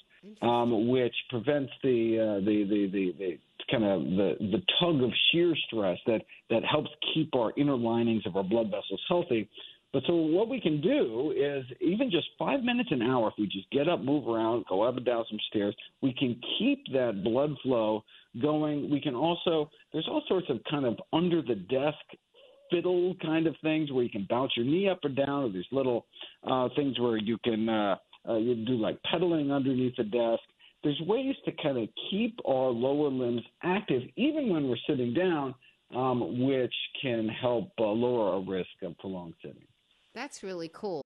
um, 0.41 0.87
which 0.89 1.15
prevents 1.29 1.71
the, 1.83 2.19
uh, 2.19 2.45
the, 2.45 2.63
the, 2.69 2.89
the, 2.91 3.13
the 3.17 3.37
kind 3.69 3.83
of 3.83 4.01
the, 4.03 4.35
the 4.39 4.61
tug 4.79 5.01
of 5.03 5.11
shear 5.31 5.55
stress 5.67 5.97
that, 6.05 6.21
that 6.49 6.63
helps 6.63 6.89
keep 7.13 7.33
our 7.35 7.51
inner 7.57 7.75
linings 7.75 8.23
of 8.25 8.35
our 8.35 8.43
blood 8.43 8.67
vessels 8.67 9.01
healthy. 9.07 9.49
But 9.93 10.03
so 10.07 10.15
what 10.15 10.47
we 10.47 10.61
can 10.61 10.81
do 10.81 11.33
is 11.35 11.65
even 11.81 12.09
just 12.09 12.27
five 12.39 12.63
minutes 12.63 12.89
an 12.91 13.01
hour, 13.01 13.27
if 13.27 13.33
we 13.37 13.45
just 13.45 13.69
get 13.71 13.89
up, 13.89 14.01
move 14.01 14.27
around, 14.27 14.65
go 14.69 14.83
up 14.83 14.95
and 14.97 15.05
down 15.05 15.25
some 15.29 15.39
stairs, 15.49 15.75
we 16.01 16.13
can 16.13 16.39
keep 16.57 16.79
that 16.93 17.23
blood 17.23 17.51
flow 17.63 18.03
going. 18.41 18.89
We 18.89 19.01
can 19.01 19.15
also 19.15 19.69
there's 19.91 20.07
all 20.07 20.23
sorts 20.27 20.47
of 20.49 20.59
kind 20.69 20.85
of 20.85 20.97
under 21.11 21.41
the 21.41 21.55
desk 21.55 22.05
fiddle 22.69 23.15
kind 23.21 23.47
of 23.47 23.55
things 23.61 23.91
where 23.91 24.03
you 24.03 24.09
can 24.09 24.25
bounce 24.29 24.53
your 24.55 24.65
knee 24.65 24.87
up 24.87 24.99
or 25.03 25.09
down, 25.09 25.43
or 25.43 25.49
there's 25.51 25.67
little 25.71 26.05
uh, 26.49 26.69
things 26.75 26.97
where 26.99 27.17
you 27.17 27.37
can 27.43 27.67
uh, 27.67 27.95
Uh, 28.29 28.37
you 28.37 28.53
do 28.65 28.75
like 28.77 28.97
pedaling 29.11 29.51
underneath 29.51 29.95
the 29.97 30.03
desk. 30.03 30.43
There's 30.83 31.01
ways 31.07 31.35
to 31.45 31.51
kind 31.63 31.77
of 31.81 31.89
keep 32.09 32.33
our 32.45 32.69
lower 32.69 33.09
limbs 33.09 33.41
active 33.63 34.03
even 34.15 34.43
when 34.53 34.69
we're 34.69 34.85
sitting 34.89 35.11
down, 35.25 35.55
um, 36.01 36.19
which 36.47 36.77
can 37.01 37.27
help 37.27 37.71
uh, 37.79 37.83
lower 38.05 38.25
our 38.33 38.43
risk 38.57 38.75
of 38.83 38.91
prolonged 38.99 39.33
sitting. 39.41 39.70
That's 40.13 40.43
really 40.43 40.69
cool. 40.73 41.03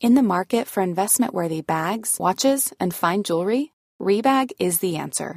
In 0.00 0.14
the 0.14 0.22
market 0.22 0.66
for 0.66 0.82
investment 0.82 1.32
worthy 1.32 1.62
bags, 1.62 2.16
watches, 2.20 2.72
and 2.78 2.94
fine 2.94 3.22
jewelry, 3.22 3.72
Rebag 4.00 4.50
is 4.58 4.80
the 4.80 4.96
answer. 4.96 5.36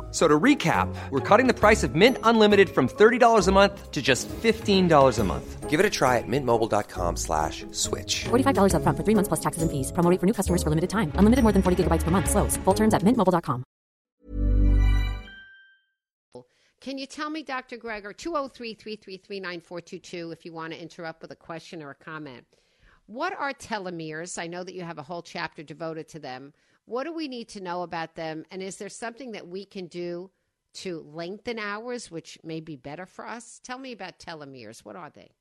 F- 0.11 0.15
So 0.15 0.27
to 0.27 0.39
recap, 0.39 0.93
we're 1.09 1.21
cutting 1.21 1.47
the 1.47 1.53
price 1.53 1.83
of 1.83 1.95
Mint 1.95 2.17
Unlimited 2.23 2.69
from 2.69 2.89
$30 2.89 3.47
a 3.47 3.51
month 3.53 3.91
to 3.91 4.01
just 4.01 4.27
$15 4.27 5.19
a 5.19 5.23
month. 5.23 5.69
Give 5.69 5.79
it 5.79 5.85
a 5.85 5.89
try 5.89 6.17
at 6.17 6.27
mintmobile.com 6.27 7.15
slash 7.15 7.65
switch. 7.71 8.25
$45 8.25 8.73
upfront 8.75 8.97
for 8.97 9.03
three 9.05 9.15
months 9.15 9.29
plus 9.29 9.39
taxes 9.39 9.63
and 9.63 9.71
fees. 9.71 9.93
Promo 9.93 10.19
for 10.19 10.25
new 10.25 10.33
customers 10.33 10.61
for 10.61 10.69
limited 10.69 10.89
time. 10.89 11.13
Unlimited 11.15 11.43
more 11.43 11.53
than 11.53 11.61
40 11.61 11.83
gigabytes 11.83 12.03
per 12.03 12.11
month. 12.11 12.29
Slows. 12.29 12.57
Full 12.65 12.73
terms 12.73 12.93
at 12.93 13.03
mintmobile.com. 13.03 13.63
Can 16.81 16.97
you 16.97 17.05
tell 17.05 17.29
me, 17.29 17.43
Dr. 17.43 17.77
Greger, 17.77 18.15
203 18.17 18.73
333 18.73 19.39
9422, 19.39 20.31
if 20.31 20.45
you 20.45 20.51
want 20.51 20.73
to 20.73 20.81
interrupt 20.81 21.21
with 21.21 21.29
a 21.31 21.35
question 21.35 21.83
or 21.83 21.91
a 21.91 21.95
comment? 21.95 22.43
What 23.05 23.33
are 23.37 23.53
telomeres? 23.53 24.41
I 24.41 24.47
know 24.47 24.63
that 24.63 24.73
you 24.73 24.81
have 24.83 24.97
a 24.97 25.03
whole 25.03 25.21
chapter 25.21 25.61
devoted 25.63 26.07
to 26.09 26.19
them. 26.19 26.53
What 26.85 27.05
do 27.05 27.13
we 27.13 27.27
need 27.27 27.47
to 27.49 27.61
know 27.61 27.83
about 27.83 28.15
them? 28.15 28.45
And 28.51 28.61
is 28.61 28.77
there 28.77 28.89
something 28.89 29.31
that 29.31 29.47
we 29.47 29.65
can 29.65 29.87
do 29.87 30.31
to 30.73 31.05
lengthen 31.13 31.59
hours, 31.59 32.09
which 32.09 32.37
may 32.43 32.59
be 32.59 32.75
better 32.75 33.05
for 33.05 33.27
us? 33.27 33.59
Tell 33.63 33.77
me 33.77 33.91
about 33.91 34.19
telomeres. 34.19 34.83
What 34.85 34.95
are 34.95 35.09
they? 35.09 35.31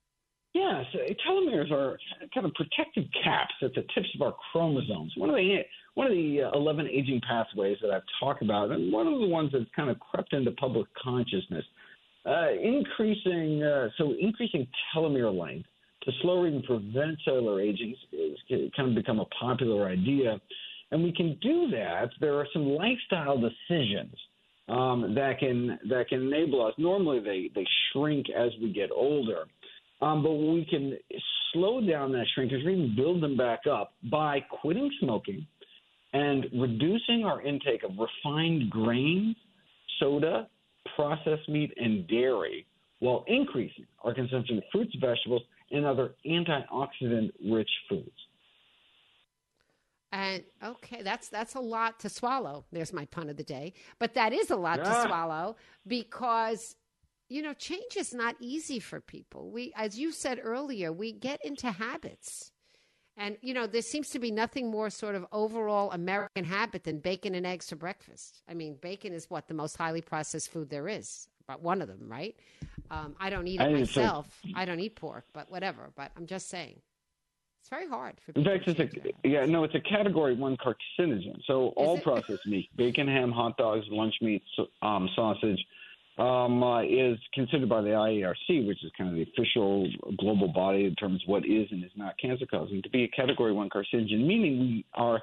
Yeah, 0.53 0.83
so 0.93 0.99
telomeres 1.27 1.71
are 1.71 1.97
kind 2.35 2.45
of 2.45 2.53
protective 2.55 3.05
caps 3.23 3.55
at 3.63 3.73
the 3.75 3.83
tips 3.95 4.09
of 4.17 4.23
our 4.23 4.35
chromosomes. 4.51 5.13
One 5.17 5.31
of 5.31 5.37
the 5.37 5.61
one 5.95 6.07
of 6.07 6.13
the 6.13 6.43
uh, 6.43 6.59
11 6.59 6.89
aging 6.89 7.21
pathways 7.29 7.77
that 7.83 7.91
I've 7.91 8.03
talked 8.19 8.43
about, 8.43 8.71
and 8.71 8.93
one 8.93 9.07
of 9.07 9.21
the 9.21 9.27
ones 9.29 9.51
that's 9.53 9.65
kind 9.77 9.91
of 9.91 9.99
crept 10.01 10.33
into 10.33 10.51
public 10.53 10.89
consciousness. 11.01 11.65
Uh, 12.27 12.51
increasing 12.63 13.63
uh, 13.63 13.89
so 13.97 14.13
increasing 14.21 14.67
telomere 14.95 15.33
length 15.33 15.67
to 16.03 16.13
slow 16.21 16.47
even 16.47 16.63
prevent 16.63 17.19
cellular 17.25 17.61
aging 17.61 17.95
is 18.13 18.39
kind 18.77 18.89
of 18.89 18.95
become 18.95 19.21
a 19.21 19.25
popular 19.27 19.89
idea, 19.89 20.41
and 20.91 21.03
we 21.03 21.13
can 21.13 21.39
do 21.41 21.69
that. 21.71 22.11
There 22.21 22.35
are 22.35 22.47
some 22.53 22.67
lifestyle 22.67 23.39
decisions 23.39 24.15
um, 24.69 25.15
that 25.15 25.39
can 25.39 25.79
that 25.89 26.09
can 26.09 26.27
enable 26.27 26.65
us. 26.65 26.75
Normally, 26.79 27.21
they 27.21 27.51
they 27.55 27.67
shrink 27.93 28.27
as 28.31 28.51
we 28.63 28.73
get 28.73 28.91
older. 28.91 29.45
Um, 30.03 30.23
but 30.23 30.33
we 30.33 30.65
can 30.65 30.97
slow 31.53 31.87
down 31.87 32.13
that 32.13 32.25
shrinkage 32.35 32.61
even 32.63 32.95
build 32.97 33.23
them 33.23 33.37
back 33.37 33.61
up 33.71 33.93
by 34.11 34.41
quitting 34.41 34.91
smoking 35.01 35.47
and 36.13 36.47
reducing 36.59 37.25
our 37.25 37.43
intake 37.43 37.83
of 37.83 37.91
refined 37.99 38.71
grains, 38.71 39.37
soda, 39.99 40.49
processed 40.97 41.49
meat, 41.49 41.73
and 41.77 42.09
dairy, 42.09 42.67
while 43.01 43.25
increasing 43.29 43.87
our 44.03 44.15
consumption 44.15 44.59
of 44.59 44.65
fruits, 44.73 44.95
vegetables, 45.01 45.43
and 45.71 45.85
other 45.85 46.15
antioxidant 46.27 47.31
rich 47.45 47.71
foods. 47.89 48.11
And 50.12 50.43
okay, 50.62 51.02
that's 51.02 51.29
that's 51.29 51.55
a 51.55 51.61
lot 51.61 52.00
to 52.00 52.09
swallow. 52.09 52.64
There's 52.73 52.93
my 52.93 53.05
pun 53.07 53.29
of 53.31 53.37
the 53.37 53.45
day. 53.45 53.75
But 53.99 54.14
that 54.14 54.33
is 54.33 54.50
a 54.50 54.57
lot 54.57 54.76
to 54.76 54.90
Ah. 54.90 55.07
swallow 55.07 55.57
because 55.87 56.76
you 57.29 57.43
know, 57.43 57.55
change 57.55 57.97
is 57.97 58.12
not 58.12 58.35
easy 58.40 58.81
for 58.81 59.00
people. 59.00 59.50
We 59.52 59.73
as 59.76 59.99
you 59.99 60.11
said 60.11 60.40
earlier, 60.43 60.93
we 60.93 61.12
get 61.12 61.38
into 61.45 61.71
habits. 61.71 62.50
And 63.17 63.37
you 63.40 63.55
know, 63.55 63.67
there 63.69 63.83
seems 63.83 64.09
to 64.11 64.19
be 64.19 64.33
nothing 64.33 64.69
more 64.71 64.90
sort 64.90 65.14
of 65.14 65.26
overall 65.31 65.93
American 65.93 66.45
habit 66.45 66.83
than 66.85 66.99
bacon 66.99 67.35
and 67.37 67.47
eggs 67.47 67.69
for 67.69 67.76
breakfast. 67.76 68.43
I 68.49 68.55
mean, 68.55 68.79
bacon 68.81 69.12
is 69.12 69.31
what 69.31 69.47
the 69.47 69.55
most 69.55 69.76
highly 69.76 70.00
processed 70.00 70.50
food 70.50 70.71
there 70.71 70.88
is. 70.88 71.29
But 71.47 71.62
one 71.62 71.83
of 71.83 71.88
them, 71.88 72.09
right? 72.09 72.37
Um, 72.90 73.14
I 73.21 73.31
don't 73.31 73.47
eat 73.47 73.61
it 73.61 73.64
I 73.64 73.73
myself. 73.73 74.40
I 74.55 74.64
don't 74.64 74.81
eat 74.81 74.97
pork, 74.97 75.25
but 75.33 75.50
whatever. 75.50 75.90
But 75.95 76.11
I'm 76.17 76.26
just 76.26 76.49
saying, 76.49 76.81
it's 77.61 77.69
very 77.69 77.87
hard 77.87 78.17
for 78.25 78.33
In 78.33 78.45
fact, 78.45 78.67
it's 78.67 78.81
a 78.81 79.29
yeah, 79.29 79.45
no, 79.45 79.64
it's 79.64 79.75
a 79.75 79.81
category 79.81 80.35
one 80.35 80.57
carcinogen. 80.57 81.40
So 81.47 81.73
all 81.76 81.97
it? 81.97 82.02
processed 82.02 82.47
meat, 82.47 82.69
bacon, 82.76 83.07
ham, 83.07 83.31
hot 83.31 83.57
dogs, 83.57 83.87
lunch 83.90 84.14
meat, 84.23 84.43
um, 84.83 85.09
sausage, 85.14 85.62
um, 86.19 86.62
uh, 86.62 86.83
is 86.83 87.19
considered 87.35 87.69
by 87.69 87.83
the 87.83 87.90
IARC, 87.90 88.67
which 88.67 88.83
is 88.83 88.90
kind 88.97 89.11
of 89.11 89.17
the 89.17 89.23
official 89.23 89.88
global 90.19 90.49
body 90.49 90.85
in 90.85 90.95
terms 90.95 91.23
of 91.23 91.29
what 91.29 91.45
is 91.45 91.69
and 91.71 91.85
is 91.85 91.90
not 91.97 92.14
cancer 92.19 92.47
causing, 92.47 92.83
to 92.83 92.90
be 92.90 93.05
a 93.05 93.09
category 93.09 93.52
one 93.52 93.69
carcinogen, 93.69 94.26
meaning 94.26 94.59
we 94.61 94.85
are 94.95 95.21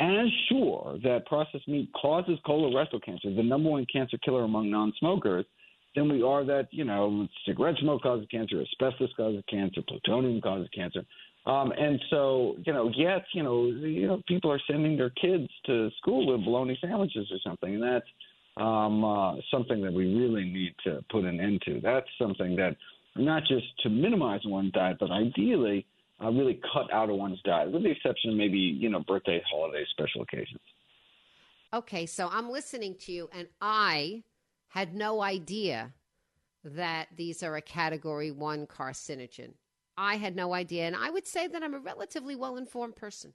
as 0.00 0.28
sure 0.48 0.98
that 1.02 1.26
processed 1.26 1.66
meat 1.66 1.90
causes 2.00 2.38
colorectal 2.46 3.02
cancer, 3.04 3.34
the 3.34 3.42
number 3.42 3.68
one 3.68 3.84
cancer 3.92 4.16
killer 4.24 4.44
among 4.44 4.70
non-smokers, 4.70 5.44
than 5.94 6.08
we 6.10 6.22
are 6.22 6.44
that 6.44 6.68
you 6.70 6.84
know 6.84 7.26
cigarette 7.46 7.74
smoke 7.80 8.02
causes 8.02 8.26
cancer, 8.30 8.60
asbestos 8.60 9.10
causes 9.16 9.42
cancer, 9.50 9.80
plutonium 9.86 10.40
causes 10.40 10.68
cancer. 10.74 11.02
Um, 11.46 11.72
and 11.72 11.98
so, 12.10 12.56
you 12.66 12.72
know, 12.72 12.90
yes, 12.94 13.20
you 13.32 13.42
know, 13.42 13.66
you 13.66 14.06
know, 14.06 14.20
people 14.28 14.52
are 14.52 14.60
sending 14.70 14.96
their 14.96 15.10
kids 15.10 15.48
to 15.66 15.90
school 15.98 16.26
with 16.26 16.44
bologna 16.44 16.76
sandwiches 16.80 17.26
or 17.30 17.38
something, 17.42 17.74
and 17.74 17.82
that's 17.82 18.06
um, 18.58 19.04
uh, 19.04 19.36
something 19.50 19.80
that 19.82 19.92
we 19.92 20.14
really 20.14 20.44
need 20.44 20.74
to 20.84 21.02
put 21.10 21.24
an 21.24 21.40
end 21.40 21.62
to. 21.64 21.80
That's 21.80 22.08
something 22.20 22.56
that 22.56 22.76
not 23.16 23.44
just 23.48 23.66
to 23.82 23.88
minimize 23.88 24.40
one's 24.44 24.72
diet, 24.72 24.98
but 25.00 25.10
ideally 25.10 25.86
uh, 26.22 26.30
really 26.30 26.60
cut 26.72 26.92
out 26.92 27.10
of 27.10 27.16
one's 27.16 27.40
diet, 27.42 27.70
with 27.70 27.82
the 27.82 27.90
exception 27.90 28.30
of 28.30 28.36
maybe 28.36 28.58
you 28.58 28.88
know 28.88 29.00
birthdays, 29.06 29.42
holidays, 29.50 29.86
special 29.90 30.22
occasions. 30.22 30.60
Okay, 31.72 32.06
so 32.06 32.28
I'm 32.32 32.50
listening 32.50 32.96
to 33.00 33.12
you, 33.12 33.28
and 33.32 33.46
I 33.60 34.24
had 34.68 34.94
no 34.94 35.22
idea 35.22 35.92
that 36.64 37.08
these 37.16 37.42
are 37.42 37.56
a 37.56 37.62
category 37.62 38.30
one 38.30 38.66
carcinogen. 38.66 39.52
I 39.98 40.16
had 40.16 40.36
no 40.36 40.54
idea, 40.54 40.86
and 40.86 40.94
I 40.94 41.10
would 41.10 41.26
say 41.26 41.48
that 41.48 41.62
I'm 41.62 41.74
a 41.74 41.80
relatively 41.80 42.36
well 42.36 42.56
informed 42.56 42.94
person. 42.94 43.34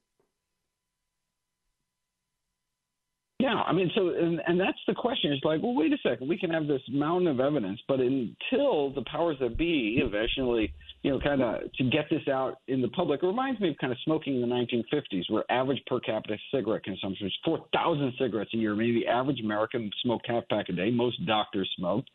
Yeah, 3.40 3.56
I 3.56 3.74
mean, 3.74 3.92
so 3.94 4.08
and, 4.08 4.40
and 4.48 4.58
that's 4.58 4.78
the 4.88 4.94
question. 4.94 5.34
It's 5.34 5.44
like, 5.44 5.62
well, 5.62 5.76
wait 5.76 5.92
a 5.92 5.98
second. 6.02 6.30
We 6.30 6.38
can 6.38 6.50
have 6.52 6.66
this 6.66 6.82
mountain 6.90 7.28
of 7.28 7.42
evidence, 7.42 7.78
but 7.90 8.00
until 8.00 8.94
the 8.94 9.04
powers 9.12 9.36
that 9.42 9.58
be 9.58 10.00
eventually, 10.02 10.74
you 11.02 11.12
know, 11.12 11.20
kind 11.20 11.42
of 11.42 11.70
to 11.74 11.84
get 11.90 12.06
this 12.10 12.26
out 12.32 12.60
in 12.70 12.82
the 12.82 12.88
public, 12.88 13.22
it 13.22 13.26
reminds 13.26 13.60
me 13.60 13.72
of 13.72 13.78
kind 13.80 13.92
of 13.92 14.00
smoking 14.06 14.36
in 14.36 14.42
the 14.42 14.48
1950s, 14.48 15.30
where 15.30 15.44
average 15.52 15.82
per 15.88 16.00
capita 16.00 16.38
cigarette 16.54 16.86
consumption 16.86 17.26
was 17.26 17.38
4,000 17.44 18.14
cigarettes 18.18 18.52
a 18.54 18.58
year. 18.58 18.76
Maybe 18.76 19.02
the 19.02 19.08
average 19.08 19.42
American 19.42 19.92
smoked 20.04 20.26
half 20.30 20.48
pack 20.50 20.70
a 20.70 20.72
day. 20.72 20.90
Most 20.90 21.26
doctors 21.26 21.70
smoked, 21.76 22.10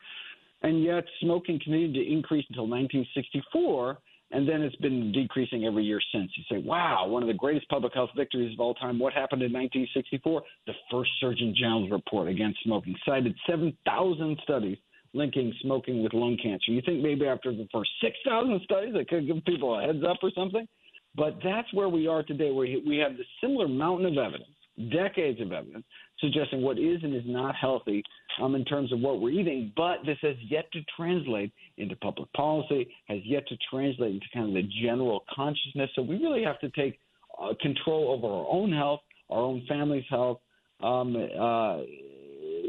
and 0.63 0.83
yet 0.83 1.05
smoking 1.21 1.61
continued 1.63 1.93
to 1.93 2.11
increase 2.11 2.47
until 2.49 2.67
1964 2.67 3.99
and 4.31 4.49
then 4.49 4.61
it's 4.61 4.77
been 4.77 5.11
decreasing 5.13 5.65
every 5.65 5.85
year 5.85 6.01
since. 6.13 6.31
You 6.37 6.45
say, 6.51 6.63
wow, 6.63 7.07
one 7.07 7.23
of 7.23 7.29
the 7.29 7.35
greatest 7.35 7.69
public 7.69 7.95
health 7.95 8.11
victories 8.15 8.53
of 8.53 8.61
all 8.61 8.75
time. 8.75 8.99
What 8.99 9.13
happened 9.13 9.43
in 9.43 9.53
1964? 9.53 10.43
The 10.67 10.73
first 10.91 11.11
Surgeon 11.21 11.55
General's 11.59 11.91
report 11.91 12.29
against 12.29 12.63
smoking 12.63 12.95
cited 13.07 13.35
7,000 13.49 14.39
studies 14.43 14.79
linking 15.15 15.53
smoking 15.63 16.03
with 16.03 16.13
lung 16.13 16.37
cancer. 16.43 16.71
You 16.71 16.83
think 16.85 17.03
maybe 17.03 17.27
after 17.27 17.53
the 17.53 17.67
first 17.73 17.91
6,000 18.03 18.61
studies, 18.65 18.93
that 18.95 19.09
could 19.09 19.27
give 19.27 19.43
people 19.45 19.79
a 19.79 19.83
heads 19.83 20.05
up 20.09 20.19
or 20.23 20.31
something? 20.35 20.69
But 21.15 21.39
that's 21.43 21.73
where 21.73 21.89
we 21.89 22.07
are 22.07 22.23
today, 22.23 22.51
where 22.51 22.69
we 22.87 22.99
have 22.99 23.17
the 23.17 23.25
similar 23.41 23.67
mountain 23.67 24.07
of 24.07 24.19
evidence, 24.19 24.51
decades 24.93 25.41
of 25.41 25.53
evidence, 25.53 25.85
suggesting 26.21 26.63
what 26.63 26.79
is 26.79 27.03
and 27.03 27.15
is 27.15 27.23
not 27.25 27.55
healthy 27.57 28.05
um, 28.41 28.55
in 28.55 28.65
terms 28.65 28.93
of 28.93 29.01
what 29.01 29.21
we're 29.21 29.31
eating. 29.31 29.73
But 29.77 29.99
this 30.07 30.19
has 30.23 30.37
yet 30.49 30.71
to 30.73 30.81
translate 30.97 31.53
into 31.77 31.97
public 31.97 32.33
policy, 32.33 32.89
has 33.09 33.19
yet 33.25 33.47
to 33.49 33.57
translate 33.71 34.13
into 34.15 34.27
kind 34.33 34.49
of 34.49 34.55
the 34.55 34.69
general 34.83 35.25
consciousness. 35.35 35.91
So 35.95 36.03
we 36.03 36.17
really 36.17 36.45
have 36.45 36.59
to 36.61 36.71
take 36.71 36.99
uh, 37.41 37.55
control 37.61 38.11
over 38.11 38.27
our 38.27 38.47
own 38.51 38.73
health, 38.73 39.01
our 39.31 39.41
own 39.41 39.65
family's 39.69 40.05
health, 40.11 40.41
um, 40.83 41.17
uh, 41.17 41.79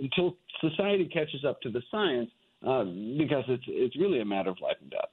until 0.01 0.35
society 0.61 1.05
catches 1.05 1.45
up 1.45 1.61
to 1.61 1.69
the 1.69 1.81
science, 1.91 2.29
uh, 2.65 2.83
because 3.17 3.43
it's 3.47 3.63
it's 3.67 3.95
really 3.97 4.21
a 4.21 4.25
matter 4.25 4.49
of 4.49 4.57
life 4.61 4.77
and 4.81 4.91
death. 4.91 5.09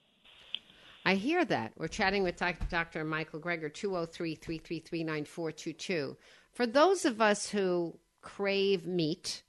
I 1.04 1.14
hear 1.14 1.44
that. 1.44 1.72
We're 1.76 1.86
chatting 1.86 2.24
with 2.24 2.36
Dr. 2.36 3.04
Michael 3.04 3.38
Greger, 3.38 3.72
203 3.72 4.34
333 4.34 5.04
9422. 5.04 6.16
For 6.52 6.66
those 6.66 7.04
of 7.04 7.20
us 7.20 7.48
who 7.48 7.96
crave 8.22 8.86
meat, 8.86 9.44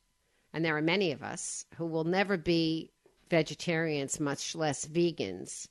and 0.57 0.65
there 0.65 0.75
are 0.75 0.81
many 0.81 1.11
of 1.11 1.21
us 1.21 1.65
who 1.75 1.85
will 1.85 2.03
never 2.03 2.35
be 2.35 2.89
vegetarians, 3.29 4.19
much 4.19 4.55
less 4.55 4.87
vegans, 4.87 5.67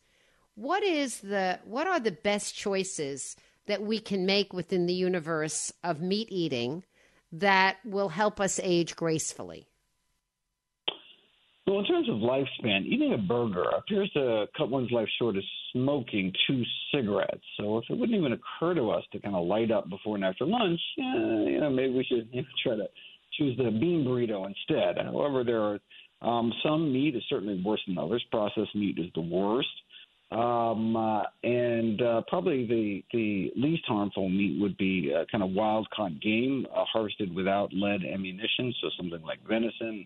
what 0.55 0.85
is 0.85 1.23
the 1.23 1.59
what 1.65 1.89
are 1.89 1.99
the 1.99 2.13
best 2.13 2.55
choices 2.55 3.35
that 3.67 3.83
we 3.83 3.99
can 3.99 4.25
make 4.25 4.53
within 4.53 4.87
the 4.87 4.95
universe 4.95 5.73
of 5.83 6.01
meat 6.01 6.29
eating 6.31 6.85
that 7.33 7.79
will 7.85 8.11
help 8.11 8.39
us 8.41 8.61
age 8.63 8.95
gracefully? 8.95 9.67
Well, 11.67 11.81
in 11.81 11.87
terms 11.87 12.09
of 12.09 12.19
lifespan, 12.19 12.87
eating 12.87 13.13
a 13.13 13.19
burger 13.19 13.65
appears 13.77 14.09
to 14.13 14.47
cut 14.57 14.71
one's 14.71 14.93
life 14.93 15.09
short 15.19 15.37
of 15.37 15.43
smoking 15.73 16.33
two 16.47 16.63
cigarettes. 16.95 17.43
So 17.59 17.79
if 17.79 17.85
it 17.91 17.99
wouldn't 17.99 18.17
even 18.17 18.35
occur 18.35 18.75
to 18.75 18.91
us 18.91 19.03
to 19.11 19.19
kind 19.19 19.35
of 19.35 19.49
light 19.49 19.73
up 19.73 19.91
before 19.91 20.15
and 20.15 20.25
after 20.25 20.47
lunch, 20.47 20.81
you 20.97 21.59
know, 21.61 21.71
maybe 21.71 21.93
we 21.93 22.05
should 22.05 22.29
you 22.33 22.43
know, 22.43 22.49
try 22.63 22.77
to 22.77 22.87
choose 23.39 23.57
the 23.57 23.71
bean 23.71 24.05
burrito 24.07 24.47
instead. 24.47 24.99
However, 25.05 25.45
there 25.45 25.63
are 25.63 25.79
um, 26.23 26.53
some 26.65 26.93
meat 26.93 27.15
is 27.15 27.23
certainly 27.29 27.63
worse 27.63 27.81
than 27.87 27.99
others. 27.99 28.25
Processed 28.31 28.75
meat 28.75 28.99
is 28.99 29.07
the 29.15 29.21
worst. 29.21 29.69
Um, 30.33 30.97
uh, 30.97 31.23
and 31.45 32.03
uh, 32.03 32.23
probably 32.27 32.67
the 32.67 33.05
the 33.13 33.53
least 33.55 33.85
harmful 33.87 34.29
meat 34.29 34.61
would 34.61 34.77
be 34.77 35.15
uh, 35.17 35.25
kind 35.31 35.45
of 35.45 35.51
wild 35.51 35.89
caught 35.95 36.21
game 36.21 36.67
uh, 36.75 36.85
harvested 36.93 37.33
without 37.33 37.73
lead 37.73 38.01
ammunition, 38.05 38.75
so 38.81 38.91
something 38.97 39.23
like 39.23 39.39
venison, 39.47 40.05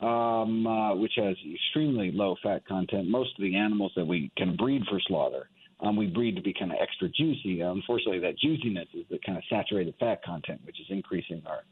um, 0.00 0.64
uh, 0.64 0.94
which 0.94 1.14
has 1.16 1.34
extremely 1.52 2.12
low 2.12 2.36
fat 2.40 2.64
content. 2.68 3.08
Most 3.08 3.30
of 3.36 3.42
the 3.42 3.56
animals 3.56 3.90
that 3.96 4.06
we 4.06 4.30
can 4.36 4.54
breed 4.54 4.82
for 4.88 5.00
slaughter, 5.08 5.48
um, 5.80 5.96
we 5.96 6.06
breed 6.06 6.36
to 6.36 6.42
be 6.42 6.54
kind 6.56 6.70
of 6.70 6.78
extra 6.80 7.08
juicy. 7.08 7.60
Unfortunately, 7.60 8.20
that 8.20 8.38
juiciness 8.38 8.86
is 8.94 9.06
the 9.10 9.18
kind 9.26 9.36
of 9.36 9.42
saturated 9.50 9.94
fat 9.98 10.22
content, 10.22 10.60
which 10.64 10.78
is 10.78 10.86
increasing 10.88 11.42
our 11.46 11.64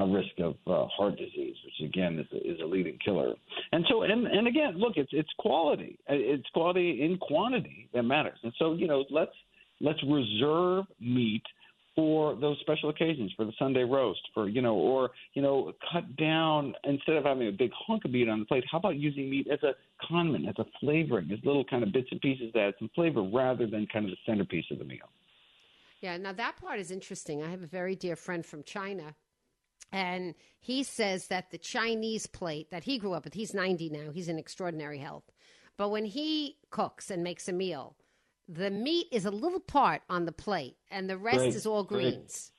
a 0.00 0.06
risk 0.06 0.38
of 0.38 0.54
uh, 0.66 0.86
heart 0.86 1.16
disease, 1.16 1.56
which 1.64 1.88
again 1.88 2.18
is 2.18 2.26
a, 2.32 2.36
is 2.36 2.60
a 2.62 2.66
leading 2.66 2.98
killer. 3.04 3.34
And 3.72 3.84
so, 3.88 4.02
and 4.02 4.26
and 4.26 4.46
again, 4.46 4.74
look, 4.76 4.94
it's 4.96 5.10
it's 5.12 5.30
quality, 5.38 5.98
it's 6.08 6.48
quality 6.54 7.02
in 7.02 7.18
quantity 7.18 7.88
that 7.94 8.02
matters. 8.02 8.38
And 8.42 8.52
so, 8.58 8.74
you 8.74 8.86
know, 8.86 9.04
let's 9.10 9.32
let's 9.80 10.02
reserve 10.04 10.84
meat 11.00 11.42
for 11.94 12.36
those 12.36 12.56
special 12.60 12.90
occasions, 12.90 13.32
for 13.36 13.44
the 13.44 13.52
Sunday 13.58 13.82
roast, 13.82 14.20
for 14.32 14.48
you 14.48 14.62
know, 14.62 14.76
or 14.76 15.10
you 15.34 15.42
know, 15.42 15.72
cut 15.92 16.16
down 16.16 16.74
instead 16.84 17.16
of 17.16 17.24
having 17.24 17.48
a 17.48 17.52
big 17.52 17.72
hunk 17.86 18.04
of 18.04 18.12
meat 18.12 18.28
on 18.28 18.38
the 18.40 18.46
plate. 18.46 18.64
How 18.70 18.78
about 18.78 18.96
using 18.96 19.28
meat 19.28 19.48
as 19.50 19.60
a 19.64 19.72
condiment, 20.06 20.48
as 20.48 20.54
a 20.58 20.64
flavoring, 20.80 21.30
as 21.32 21.40
little 21.44 21.64
kind 21.64 21.82
of 21.82 21.92
bits 21.92 22.08
and 22.12 22.20
pieces 22.20 22.52
that 22.54 22.60
add 22.60 22.74
some 22.78 22.90
flavor, 22.94 23.22
rather 23.22 23.66
than 23.66 23.86
kind 23.92 24.04
of 24.04 24.12
the 24.12 24.16
centerpiece 24.26 24.66
of 24.70 24.78
the 24.78 24.84
meal. 24.84 25.08
Yeah, 26.00 26.16
now 26.16 26.32
that 26.34 26.56
part 26.56 26.78
is 26.78 26.92
interesting. 26.92 27.42
I 27.42 27.50
have 27.50 27.64
a 27.64 27.66
very 27.66 27.96
dear 27.96 28.14
friend 28.14 28.46
from 28.46 28.62
China 28.62 29.14
and 29.92 30.34
he 30.60 30.82
says 30.82 31.28
that 31.28 31.50
the 31.50 31.58
Chinese 31.58 32.26
plate 32.26 32.70
that 32.70 32.84
he 32.84 32.98
grew 32.98 33.12
up 33.12 33.24
with, 33.24 33.34
he's 33.34 33.54
90 33.54 33.90
now, 33.90 34.10
he's 34.10 34.28
in 34.28 34.38
extraordinary 34.38 34.98
health. 34.98 35.24
But 35.76 35.90
when 35.90 36.04
he 36.04 36.56
cooks 36.70 37.10
and 37.10 37.22
makes 37.22 37.48
a 37.48 37.52
meal, 37.52 37.96
the 38.48 38.70
meat 38.70 39.06
is 39.12 39.24
a 39.24 39.30
little 39.30 39.60
part 39.60 40.02
on 40.08 40.24
the 40.24 40.32
plate 40.32 40.76
and 40.90 41.08
the 41.08 41.16
rest 41.16 41.38
Great. 41.38 41.54
is 41.54 41.66
all 41.66 41.84
Great. 41.84 42.14
greens. 42.14 42.52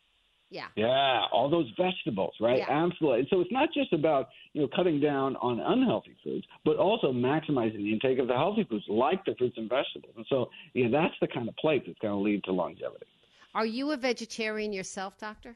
Yeah. 0.52 0.66
Yeah, 0.76 1.26
all 1.32 1.48
those 1.50 1.72
vegetables, 1.78 2.34
right? 2.42 2.58
Yeah. 2.58 2.86
Absolutely. 2.86 3.28
So 3.30 3.40
it's 3.42 3.52
not 3.52 3.70
just 3.72 3.94
about 3.94 4.30
you 4.54 4.62
know 4.62 4.68
cutting 4.76 5.00
down 5.00 5.36
on 5.36 5.60
unhealthy 5.60 6.16
foods, 6.24 6.46
but 6.66 6.78
also 6.78 7.14
maximizing 7.14 7.78
the 7.78 7.94
intake 7.94 8.18
of 8.18 8.28
the 8.28 8.34
healthy 8.34 8.64
foods, 8.64 8.84
like 8.88 9.24
the 9.26 9.36
fruits 9.38 9.58
and 9.58 9.70
vegetables. 9.70 10.14
And 10.18 10.26
so, 10.28 10.50
yeah, 10.74 10.88
that's 10.92 11.14
the 11.22 11.28
kind 11.28 11.48
of 11.48 11.56
plate 11.58 11.84
that's 11.86 12.00
going 12.00 12.14
to 12.14 12.20
lead 12.20 12.44
to 12.46 12.52
longevity. 12.52 13.06
Are 13.54 13.66
you 13.66 13.92
a 13.92 13.98
vegetarian 13.98 14.74
yourself, 14.74 15.20
doctor? 15.20 15.56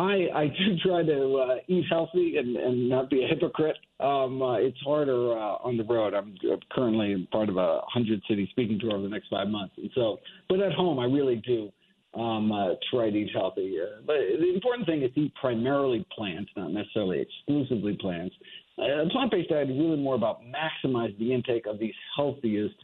I 0.00 0.28
I 0.34 0.46
do 0.58 0.76
try 0.82 1.02
to 1.02 1.36
uh, 1.36 1.54
eat 1.68 1.84
healthy 1.90 2.36
and, 2.38 2.56
and 2.56 2.88
not 2.88 3.10
be 3.10 3.24
a 3.24 3.28
hypocrite. 3.28 3.76
Um, 4.00 4.42
uh, 4.42 4.54
it's 4.54 4.78
harder 4.84 5.32
uh, 5.32 5.56
on 5.62 5.76
the 5.76 5.84
road. 5.84 6.14
I'm 6.14 6.36
currently 6.72 7.28
part 7.30 7.48
of 7.48 7.56
a 7.56 7.80
hundred 7.86 8.22
city 8.28 8.48
speaking 8.50 8.78
tour 8.80 8.92
over 8.92 9.02
the 9.02 9.08
next 9.08 9.28
five 9.28 9.48
months, 9.48 9.74
and 9.76 9.90
so 9.94 10.18
but 10.48 10.60
at 10.60 10.72
home 10.72 10.98
I 10.98 11.04
really 11.04 11.36
do 11.36 11.70
um, 12.14 12.50
uh, 12.50 12.74
try 12.90 13.10
to 13.10 13.16
eat 13.16 13.30
healthy. 13.32 13.76
Uh, 13.80 14.00
but 14.06 14.16
the 14.16 14.52
important 14.54 14.86
thing 14.86 15.02
is 15.02 15.12
to 15.14 15.20
eat 15.20 15.34
primarily 15.34 16.04
plants, 16.16 16.50
not 16.56 16.72
necessarily 16.72 17.20
exclusively 17.20 17.96
plants. 18.00 18.34
Uh, 18.78 19.08
plant-based 19.12 19.50
diet 19.50 19.70
is 19.70 19.76
really 19.76 19.96
more 19.96 20.14
about 20.14 20.40
maximize 20.42 21.16
the 21.18 21.32
intake 21.32 21.66
of 21.66 21.78
these 21.78 21.94
healthiest 22.16 22.74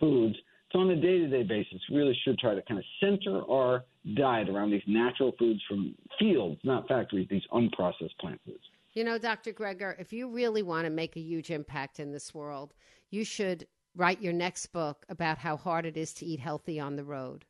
foods. 0.00 0.34
So 0.74 0.80
on 0.80 0.90
a 0.90 0.96
day-to-day 0.96 1.44
basis, 1.44 1.80
we 1.88 1.98
really 1.98 2.18
should 2.24 2.36
try 2.36 2.56
to 2.56 2.62
kind 2.62 2.80
of 2.80 2.84
center 2.98 3.48
our 3.48 3.84
diet 4.16 4.48
around 4.48 4.72
these 4.72 4.82
natural 4.88 5.32
foods 5.38 5.60
from 5.68 5.94
fields, 6.18 6.60
not 6.64 6.88
factories, 6.88 7.28
these 7.30 7.44
unprocessed 7.52 8.18
plant 8.20 8.40
foods. 8.44 8.64
You 8.92 9.04
know, 9.04 9.16
Dr. 9.16 9.52
Greger, 9.52 9.94
if 10.00 10.12
you 10.12 10.28
really 10.28 10.62
want 10.62 10.86
to 10.86 10.90
make 10.90 11.16
a 11.16 11.20
huge 11.20 11.52
impact 11.52 12.00
in 12.00 12.10
this 12.10 12.34
world, 12.34 12.74
you 13.10 13.24
should 13.24 13.68
write 13.94 14.20
your 14.20 14.32
next 14.32 14.66
book 14.66 15.06
about 15.08 15.38
how 15.38 15.56
hard 15.56 15.86
it 15.86 15.96
is 15.96 16.12
to 16.14 16.26
eat 16.26 16.40
healthy 16.40 16.80
on 16.80 16.96
the 16.96 17.04
road. 17.04 17.44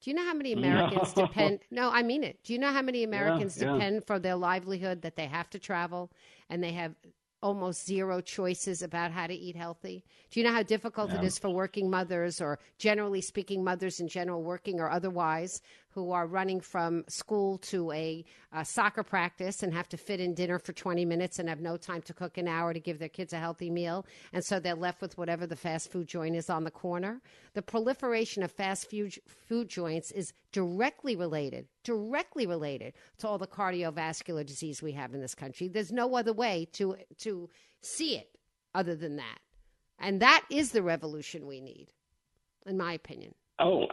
Do 0.00 0.10
you 0.10 0.16
know 0.16 0.24
how 0.24 0.34
many 0.34 0.52
Americans 0.52 1.16
No. 1.16 1.22
depend? 1.26 1.58
No, 1.72 1.90
I 1.90 2.04
mean 2.04 2.22
it. 2.22 2.38
Do 2.44 2.52
you 2.52 2.60
know 2.60 2.72
how 2.72 2.82
many 2.82 3.02
Americans 3.02 3.60
yeah. 3.60 3.72
depend 3.72 4.06
for 4.06 4.20
their 4.20 4.36
livelihood 4.36 5.02
that 5.02 5.16
they 5.16 5.26
have 5.26 5.50
to 5.50 5.58
travel 5.58 6.12
and 6.48 6.62
they 6.62 6.72
have 6.72 6.94
almost 7.42 7.86
zero 7.86 8.20
choices 8.20 8.82
about 8.82 9.10
how 9.12 9.26
to 9.26 9.34
eat 9.34 9.56
healthy? 9.56 10.04
Do 10.30 10.40
you 10.40 10.46
know 10.46 10.52
how 10.52 10.62
difficult 10.62 11.12
it 11.12 11.22
Yeah. 11.22 11.22
is 11.22 11.38
for 11.38 11.50
working 11.50 11.90
mothers 11.90 12.40
or 12.40 12.58
generally 12.78 13.20
speaking 13.20 13.62
mothers 13.64 14.00
in 14.00 14.08
general 14.08 14.42
working 14.42 14.80
or 14.80 14.90
otherwise 14.90 15.60
who 15.98 16.12
are 16.12 16.26
running 16.26 16.60
from 16.60 17.04
school 17.08 17.58
to 17.58 17.90
a, 17.92 18.24
uh 18.52 18.64
soccer 18.64 19.02
practice 19.02 19.62
and 19.62 19.74
have 19.74 19.88
to 19.88 19.96
fit 19.96 20.20
in 20.20 20.32
dinner 20.32 20.58
for 20.58 20.72
20 20.72 21.04
minutes 21.04 21.38
and 21.38 21.48
have 21.48 21.60
no 21.60 21.76
time 21.76 22.00
to 22.02 22.14
cook 22.14 22.38
an 22.38 22.48
hour 22.48 22.72
to 22.72 22.80
give 22.80 22.98
their 22.98 23.08
kids 23.08 23.32
a 23.32 23.38
healthy 23.38 23.68
meal. 23.70 24.06
And 24.32 24.44
so 24.44 24.58
they're 24.58 24.74
left 24.74 25.00
with 25.00 25.18
whatever 25.18 25.46
the 25.46 25.56
fast 25.56 25.90
food 25.90 26.06
joint 26.06 26.36
is 26.36 26.48
on 26.48 26.64
the 26.64 26.70
corner. 26.70 27.20
The 27.54 27.62
proliferation 27.62 28.42
of 28.42 28.52
fast 28.52 28.88
food, 28.88 29.18
food 29.26 29.68
joints 29.68 30.10
is 30.12 30.32
directly 30.52 31.16
related 31.16 31.66
directly 31.84 32.46
related 32.46 32.92
to 33.18 33.28
all 33.28 33.38
the 33.38 33.46
cardiovascular 33.46 34.44
disease 34.44 34.82
we 34.82 34.92
have 34.92 35.14
in 35.14 35.20
this 35.20 35.34
country. 35.34 35.68
There's 35.68 35.92
no 35.92 36.14
other 36.14 36.32
way 36.32 36.68
to 36.72 36.96
to 37.18 37.50
see 37.80 38.16
it 38.16 38.30
other 38.74 38.94
than 38.94 39.16
that. 39.16 39.38
And 39.98 40.20
that 40.20 40.44
is 40.50 40.72
the 40.72 40.82
revolution 40.82 41.46
we 41.46 41.60
need 41.60 41.88
in 42.66 42.76
my 42.76 42.92
opinion. 42.92 43.34
Oh, 43.58 43.86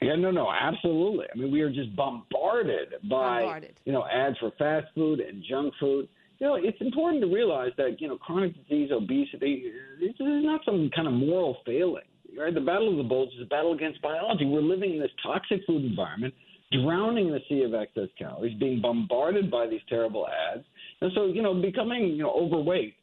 yeah, 0.00 0.16
no, 0.16 0.30
no, 0.30 0.50
absolutely. 0.50 1.26
I 1.32 1.36
mean, 1.38 1.52
we 1.52 1.60
are 1.60 1.70
just 1.70 1.94
bombarded 1.94 2.94
by 3.10 3.42
Bombarded. 3.42 3.78
you 3.84 3.92
know 3.92 4.04
ads 4.06 4.38
for 4.38 4.50
fast 4.58 4.86
food 4.94 5.20
and 5.20 5.44
junk 5.48 5.74
food. 5.78 6.08
You 6.38 6.46
know, 6.46 6.54
it's 6.54 6.80
important 6.80 7.20
to 7.22 7.28
realize 7.28 7.72
that 7.76 8.00
you 8.00 8.08
know 8.08 8.16
chronic 8.16 8.54
disease, 8.54 8.90
obesity, 8.92 9.70
this 10.00 10.10
is 10.10 10.16
not 10.20 10.62
some 10.64 10.90
kind 10.94 11.06
of 11.06 11.14
moral 11.14 11.58
failing. 11.66 12.04
Right? 12.38 12.54
The 12.54 12.60
battle 12.60 12.90
of 12.90 12.96
the 12.96 13.02
bulge 13.02 13.30
is 13.34 13.42
a 13.42 13.46
battle 13.46 13.74
against 13.74 14.00
biology. 14.00 14.46
We're 14.46 14.62
living 14.62 14.94
in 14.94 15.00
this 15.00 15.10
toxic 15.22 15.60
food 15.66 15.84
environment, 15.84 16.32
drowning 16.72 17.28
in 17.28 17.34
a 17.34 17.40
sea 17.48 17.64
of 17.64 17.74
excess 17.74 18.08
calories, 18.16 18.56
being 18.58 18.80
bombarded 18.80 19.50
by 19.50 19.66
these 19.66 19.80
terrible 19.88 20.26
ads, 20.28 20.64
and 21.00 21.10
so 21.14 21.26
you 21.26 21.42
know, 21.42 21.60
becoming 21.60 22.04
you 22.04 22.22
know 22.22 22.30
overweight 22.32 22.94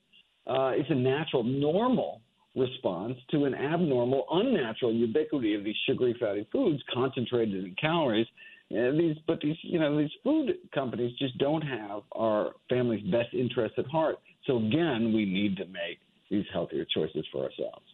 uh, 0.48 0.72
is 0.78 0.86
a 0.90 0.96
natural, 0.96 1.44
normal 1.44 2.22
response 2.58 3.16
to 3.32 3.46
an 3.46 3.54
abnormal, 3.54 4.26
unnatural 4.32 4.94
ubiquity 4.94 5.54
of 5.54 5.64
these 5.64 5.76
sugary 5.88 6.16
fatty 6.20 6.48
foods 6.52 6.82
concentrated 6.94 7.64
in 7.64 7.76
calories. 7.80 8.28
And 8.70 9.00
these, 9.00 9.16
but 9.26 9.40
these, 9.42 9.56
you 9.62 9.80
know, 9.80 9.98
these 9.98 10.10
food 10.24 10.56
companies 10.74 11.18
just 11.18 11.38
don't 11.38 11.62
have 11.62 12.02
our 12.12 12.52
family's 12.70 13.04
best 13.10 13.34
interests 13.34 13.78
at 13.78 13.86
heart. 13.86 14.18
So 14.46 14.58
again, 14.58 15.14
we 15.14 15.26
need 15.26 15.56
to 15.58 15.66
make 15.66 16.00
these 16.30 16.46
healthier 16.52 16.86
choices 16.94 17.26
for 17.32 17.44
ourselves. 17.44 17.86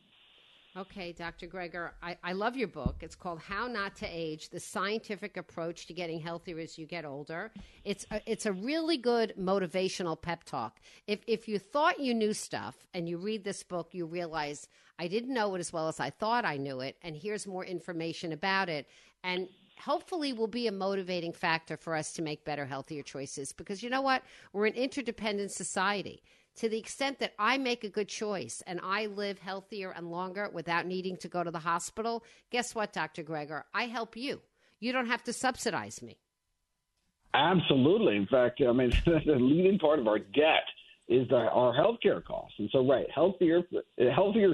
Okay, 0.75 1.12
Dr. 1.12 1.45
Greger, 1.45 1.91
I, 2.01 2.17
I 2.23 2.33
love 2.33 2.57
your 2.57 2.67
book. 2.67 2.95
It's 3.01 3.13
called 3.13 3.39
How 3.39 3.67
Not 3.67 3.95
to 3.97 4.07
Age 4.07 4.49
The 4.49 4.59
Scientific 4.59 5.38
Approach 5.38 5.86
to 5.86 5.93
Getting 5.93 6.19
Healthier 6.19 6.57
as 6.57 6.79
You 6.79 6.88
Get 6.88 7.05
Older. 7.05 7.51
It's 7.83 8.07
a, 8.09 8.19
it's 8.25 8.47
a 8.47 8.53
really 8.53 8.97
good 8.97 9.36
motivational 9.39 10.19
pep 10.19 10.45
talk. 10.45 10.79
If, 11.05 11.19
if 11.27 11.47
you 11.47 11.59
thought 11.59 11.99
you 11.99 12.15
knew 12.15 12.33
stuff 12.33 12.75
and 12.95 13.07
you 13.07 13.19
read 13.19 13.43
this 13.43 13.62
book, 13.62 13.89
you 13.91 14.07
realize 14.07 14.67
I 14.97 15.07
didn't 15.07 15.36
know 15.36 15.53
it 15.53 15.59
as 15.59 15.71
well 15.71 15.89
as 15.89 15.99
I 15.99 16.09
thought 16.09 16.43
I 16.43 16.57
knew 16.57 16.79
it, 16.79 16.97
and 17.03 17.15
here's 17.15 17.45
more 17.45 17.63
information 17.63 18.33
about 18.33 18.67
it. 18.67 18.88
And 19.23 19.49
hopefully 19.79 20.33
will 20.33 20.47
be 20.47 20.65
a 20.65 20.71
motivating 20.71 21.33
factor 21.33 21.77
for 21.77 21.95
us 21.95 22.13
to 22.13 22.23
make 22.23 22.45
better, 22.45 22.65
healthier 22.65 23.03
choices. 23.03 23.51
Because 23.51 23.83
you 23.83 23.91
know 23.91 24.01
what? 24.01 24.23
We're 24.53 24.65
an 24.65 24.73
interdependent 24.73 25.51
society. 25.51 26.23
To 26.57 26.69
the 26.69 26.77
extent 26.77 27.19
that 27.19 27.33
I 27.39 27.57
make 27.57 27.83
a 27.83 27.89
good 27.89 28.07
choice 28.07 28.61
and 28.67 28.79
I 28.83 29.07
live 29.07 29.39
healthier 29.39 29.91
and 29.91 30.11
longer 30.11 30.49
without 30.53 30.85
needing 30.85 31.17
to 31.17 31.27
go 31.27 31.43
to 31.43 31.49
the 31.49 31.59
hospital, 31.59 32.23
guess 32.51 32.75
what, 32.75 32.93
Dr. 32.93 33.23
Greger? 33.23 33.63
I 33.73 33.85
help 33.85 34.15
you. 34.15 34.41
You 34.79 34.91
don't 34.91 35.07
have 35.07 35.23
to 35.23 35.33
subsidize 35.33 36.01
me. 36.01 36.17
Absolutely. 37.33 38.17
In 38.17 38.27
fact, 38.27 38.61
I 38.61 38.71
mean, 38.71 38.91
the 39.05 39.35
leading 39.35 39.79
part 39.79 39.99
of 39.99 40.07
our 40.07 40.19
debt 40.19 40.67
is 41.07 41.27
the, 41.29 41.35
our 41.35 41.73
healthcare 41.73 42.23
costs, 42.23 42.55
and 42.59 42.69
so 42.71 42.87
right, 42.87 43.05
healthier, 43.13 43.61
healthier 44.15 44.53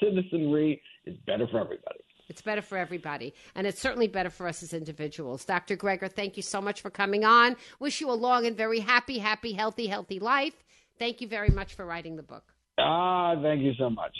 citizenry 0.00 0.82
is 1.06 1.16
better 1.26 1.46
for 1.46 1.60
everybody. 1.60 2.00
It's 2.28 2.42
better 2.42 2.62
for 2.62 2.78
everybody, 2.78 3.34
and 3.54 3.66
it's 3.66 3.80
certainly 3.80 4.08
better 4.08 4.30
for 4.30 4.46
us 4.46 4.62
as 4.62 4.72
individuals. 4.72 5.44
Dr. 5.44 5.76
Greger, 5.76 6.10
thank 6.10 6.36
you 6.36 6.42
so 6.42 6.60
much 6.60 6.80
for 6.80 6.90
coming 6.90 7.24
on. 7.24 7.56
Wish 7.80 8.00
you 8.00 8.10
a 8.10 8.12
long 8.12 8.46
and 8.46 8.56
very 8.56 8.80
happy, 8.80 9.18
happy, 9.18 9.52
healthy, 9.52 9.86
healthy 9.86 10.18
life. 10.18 10.63
Thank 10.98 11.20
you 11.20 11.28
very 11.28 11.50
much 11.50 11.74
for 11.74 11.84
writing 11.84 12.16
the 12.16 12.22
book. 12.22 12.44
Ah, 12.78 13.34
thank 13.40 13.62
you 13.62 13.72
so 13.78 13.90
much. 13.90 14.16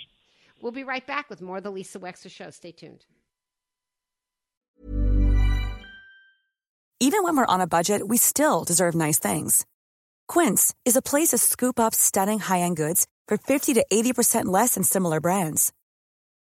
We'll 0.61 0.73
be 0.73 0.85
right 0.85 1.07
back 1.07 1.29
with 1.29 1.41
more 1.41 1.59
of 1.59 1.63
the 1.63 1.71
Lisa 1.71 1.99
Wexler 1.99 2.31
Show. 2.31 2.51
Stay 2.51 2.73
tuned. 2.73 3.05
Even 7.01 7.23
when 7.23 7.37
we're 7.37 7.47
on 7.47 7.61
a 7.61 7.67
budget, 7.67 8.07
we 8.09 8.17
still 8.17 8.65
deserve 8.65 8.95
nice 8.95 9.19
things. 9.19 9.67
Quince 10.27 10.75
is 10.85 10.97
a 10.97 11.03
place 11.03 11.29
to 11.29 11.39
scoop 11.39 11.79
up 11.79 11.95
stunning 11.95 12.39
high 12.39 12.61
end 12.61 12.77
goods 12.77 13.07
for 13.29 13.37
50 13.37 13.75
to 13.75 13.85
80% 13.93 14.47
less 14.47 14.75
than 14.75 14.85
similar 14.85 15.21
brands. 15.21 15.73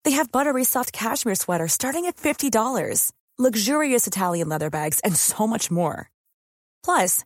They 0.05 0.11
have 0.11 0.31
buttery 0.31 0.63
soft 0.63 0.93
cashmere 0.93 1.35
sweaters 1.35 1.73
starting 1.73 2.05
at 2.05 2.15
$50, 2.15 3.11
luxurious 3.37 4.07
Italian 4.07 4.47
leather 4.47 4.69
bags, 4.69 4.99
and 5.01 5.15
so 5.15 5.45
much 5.47 5.69
more. 5.69 6.09
Plus, 6.83 7.25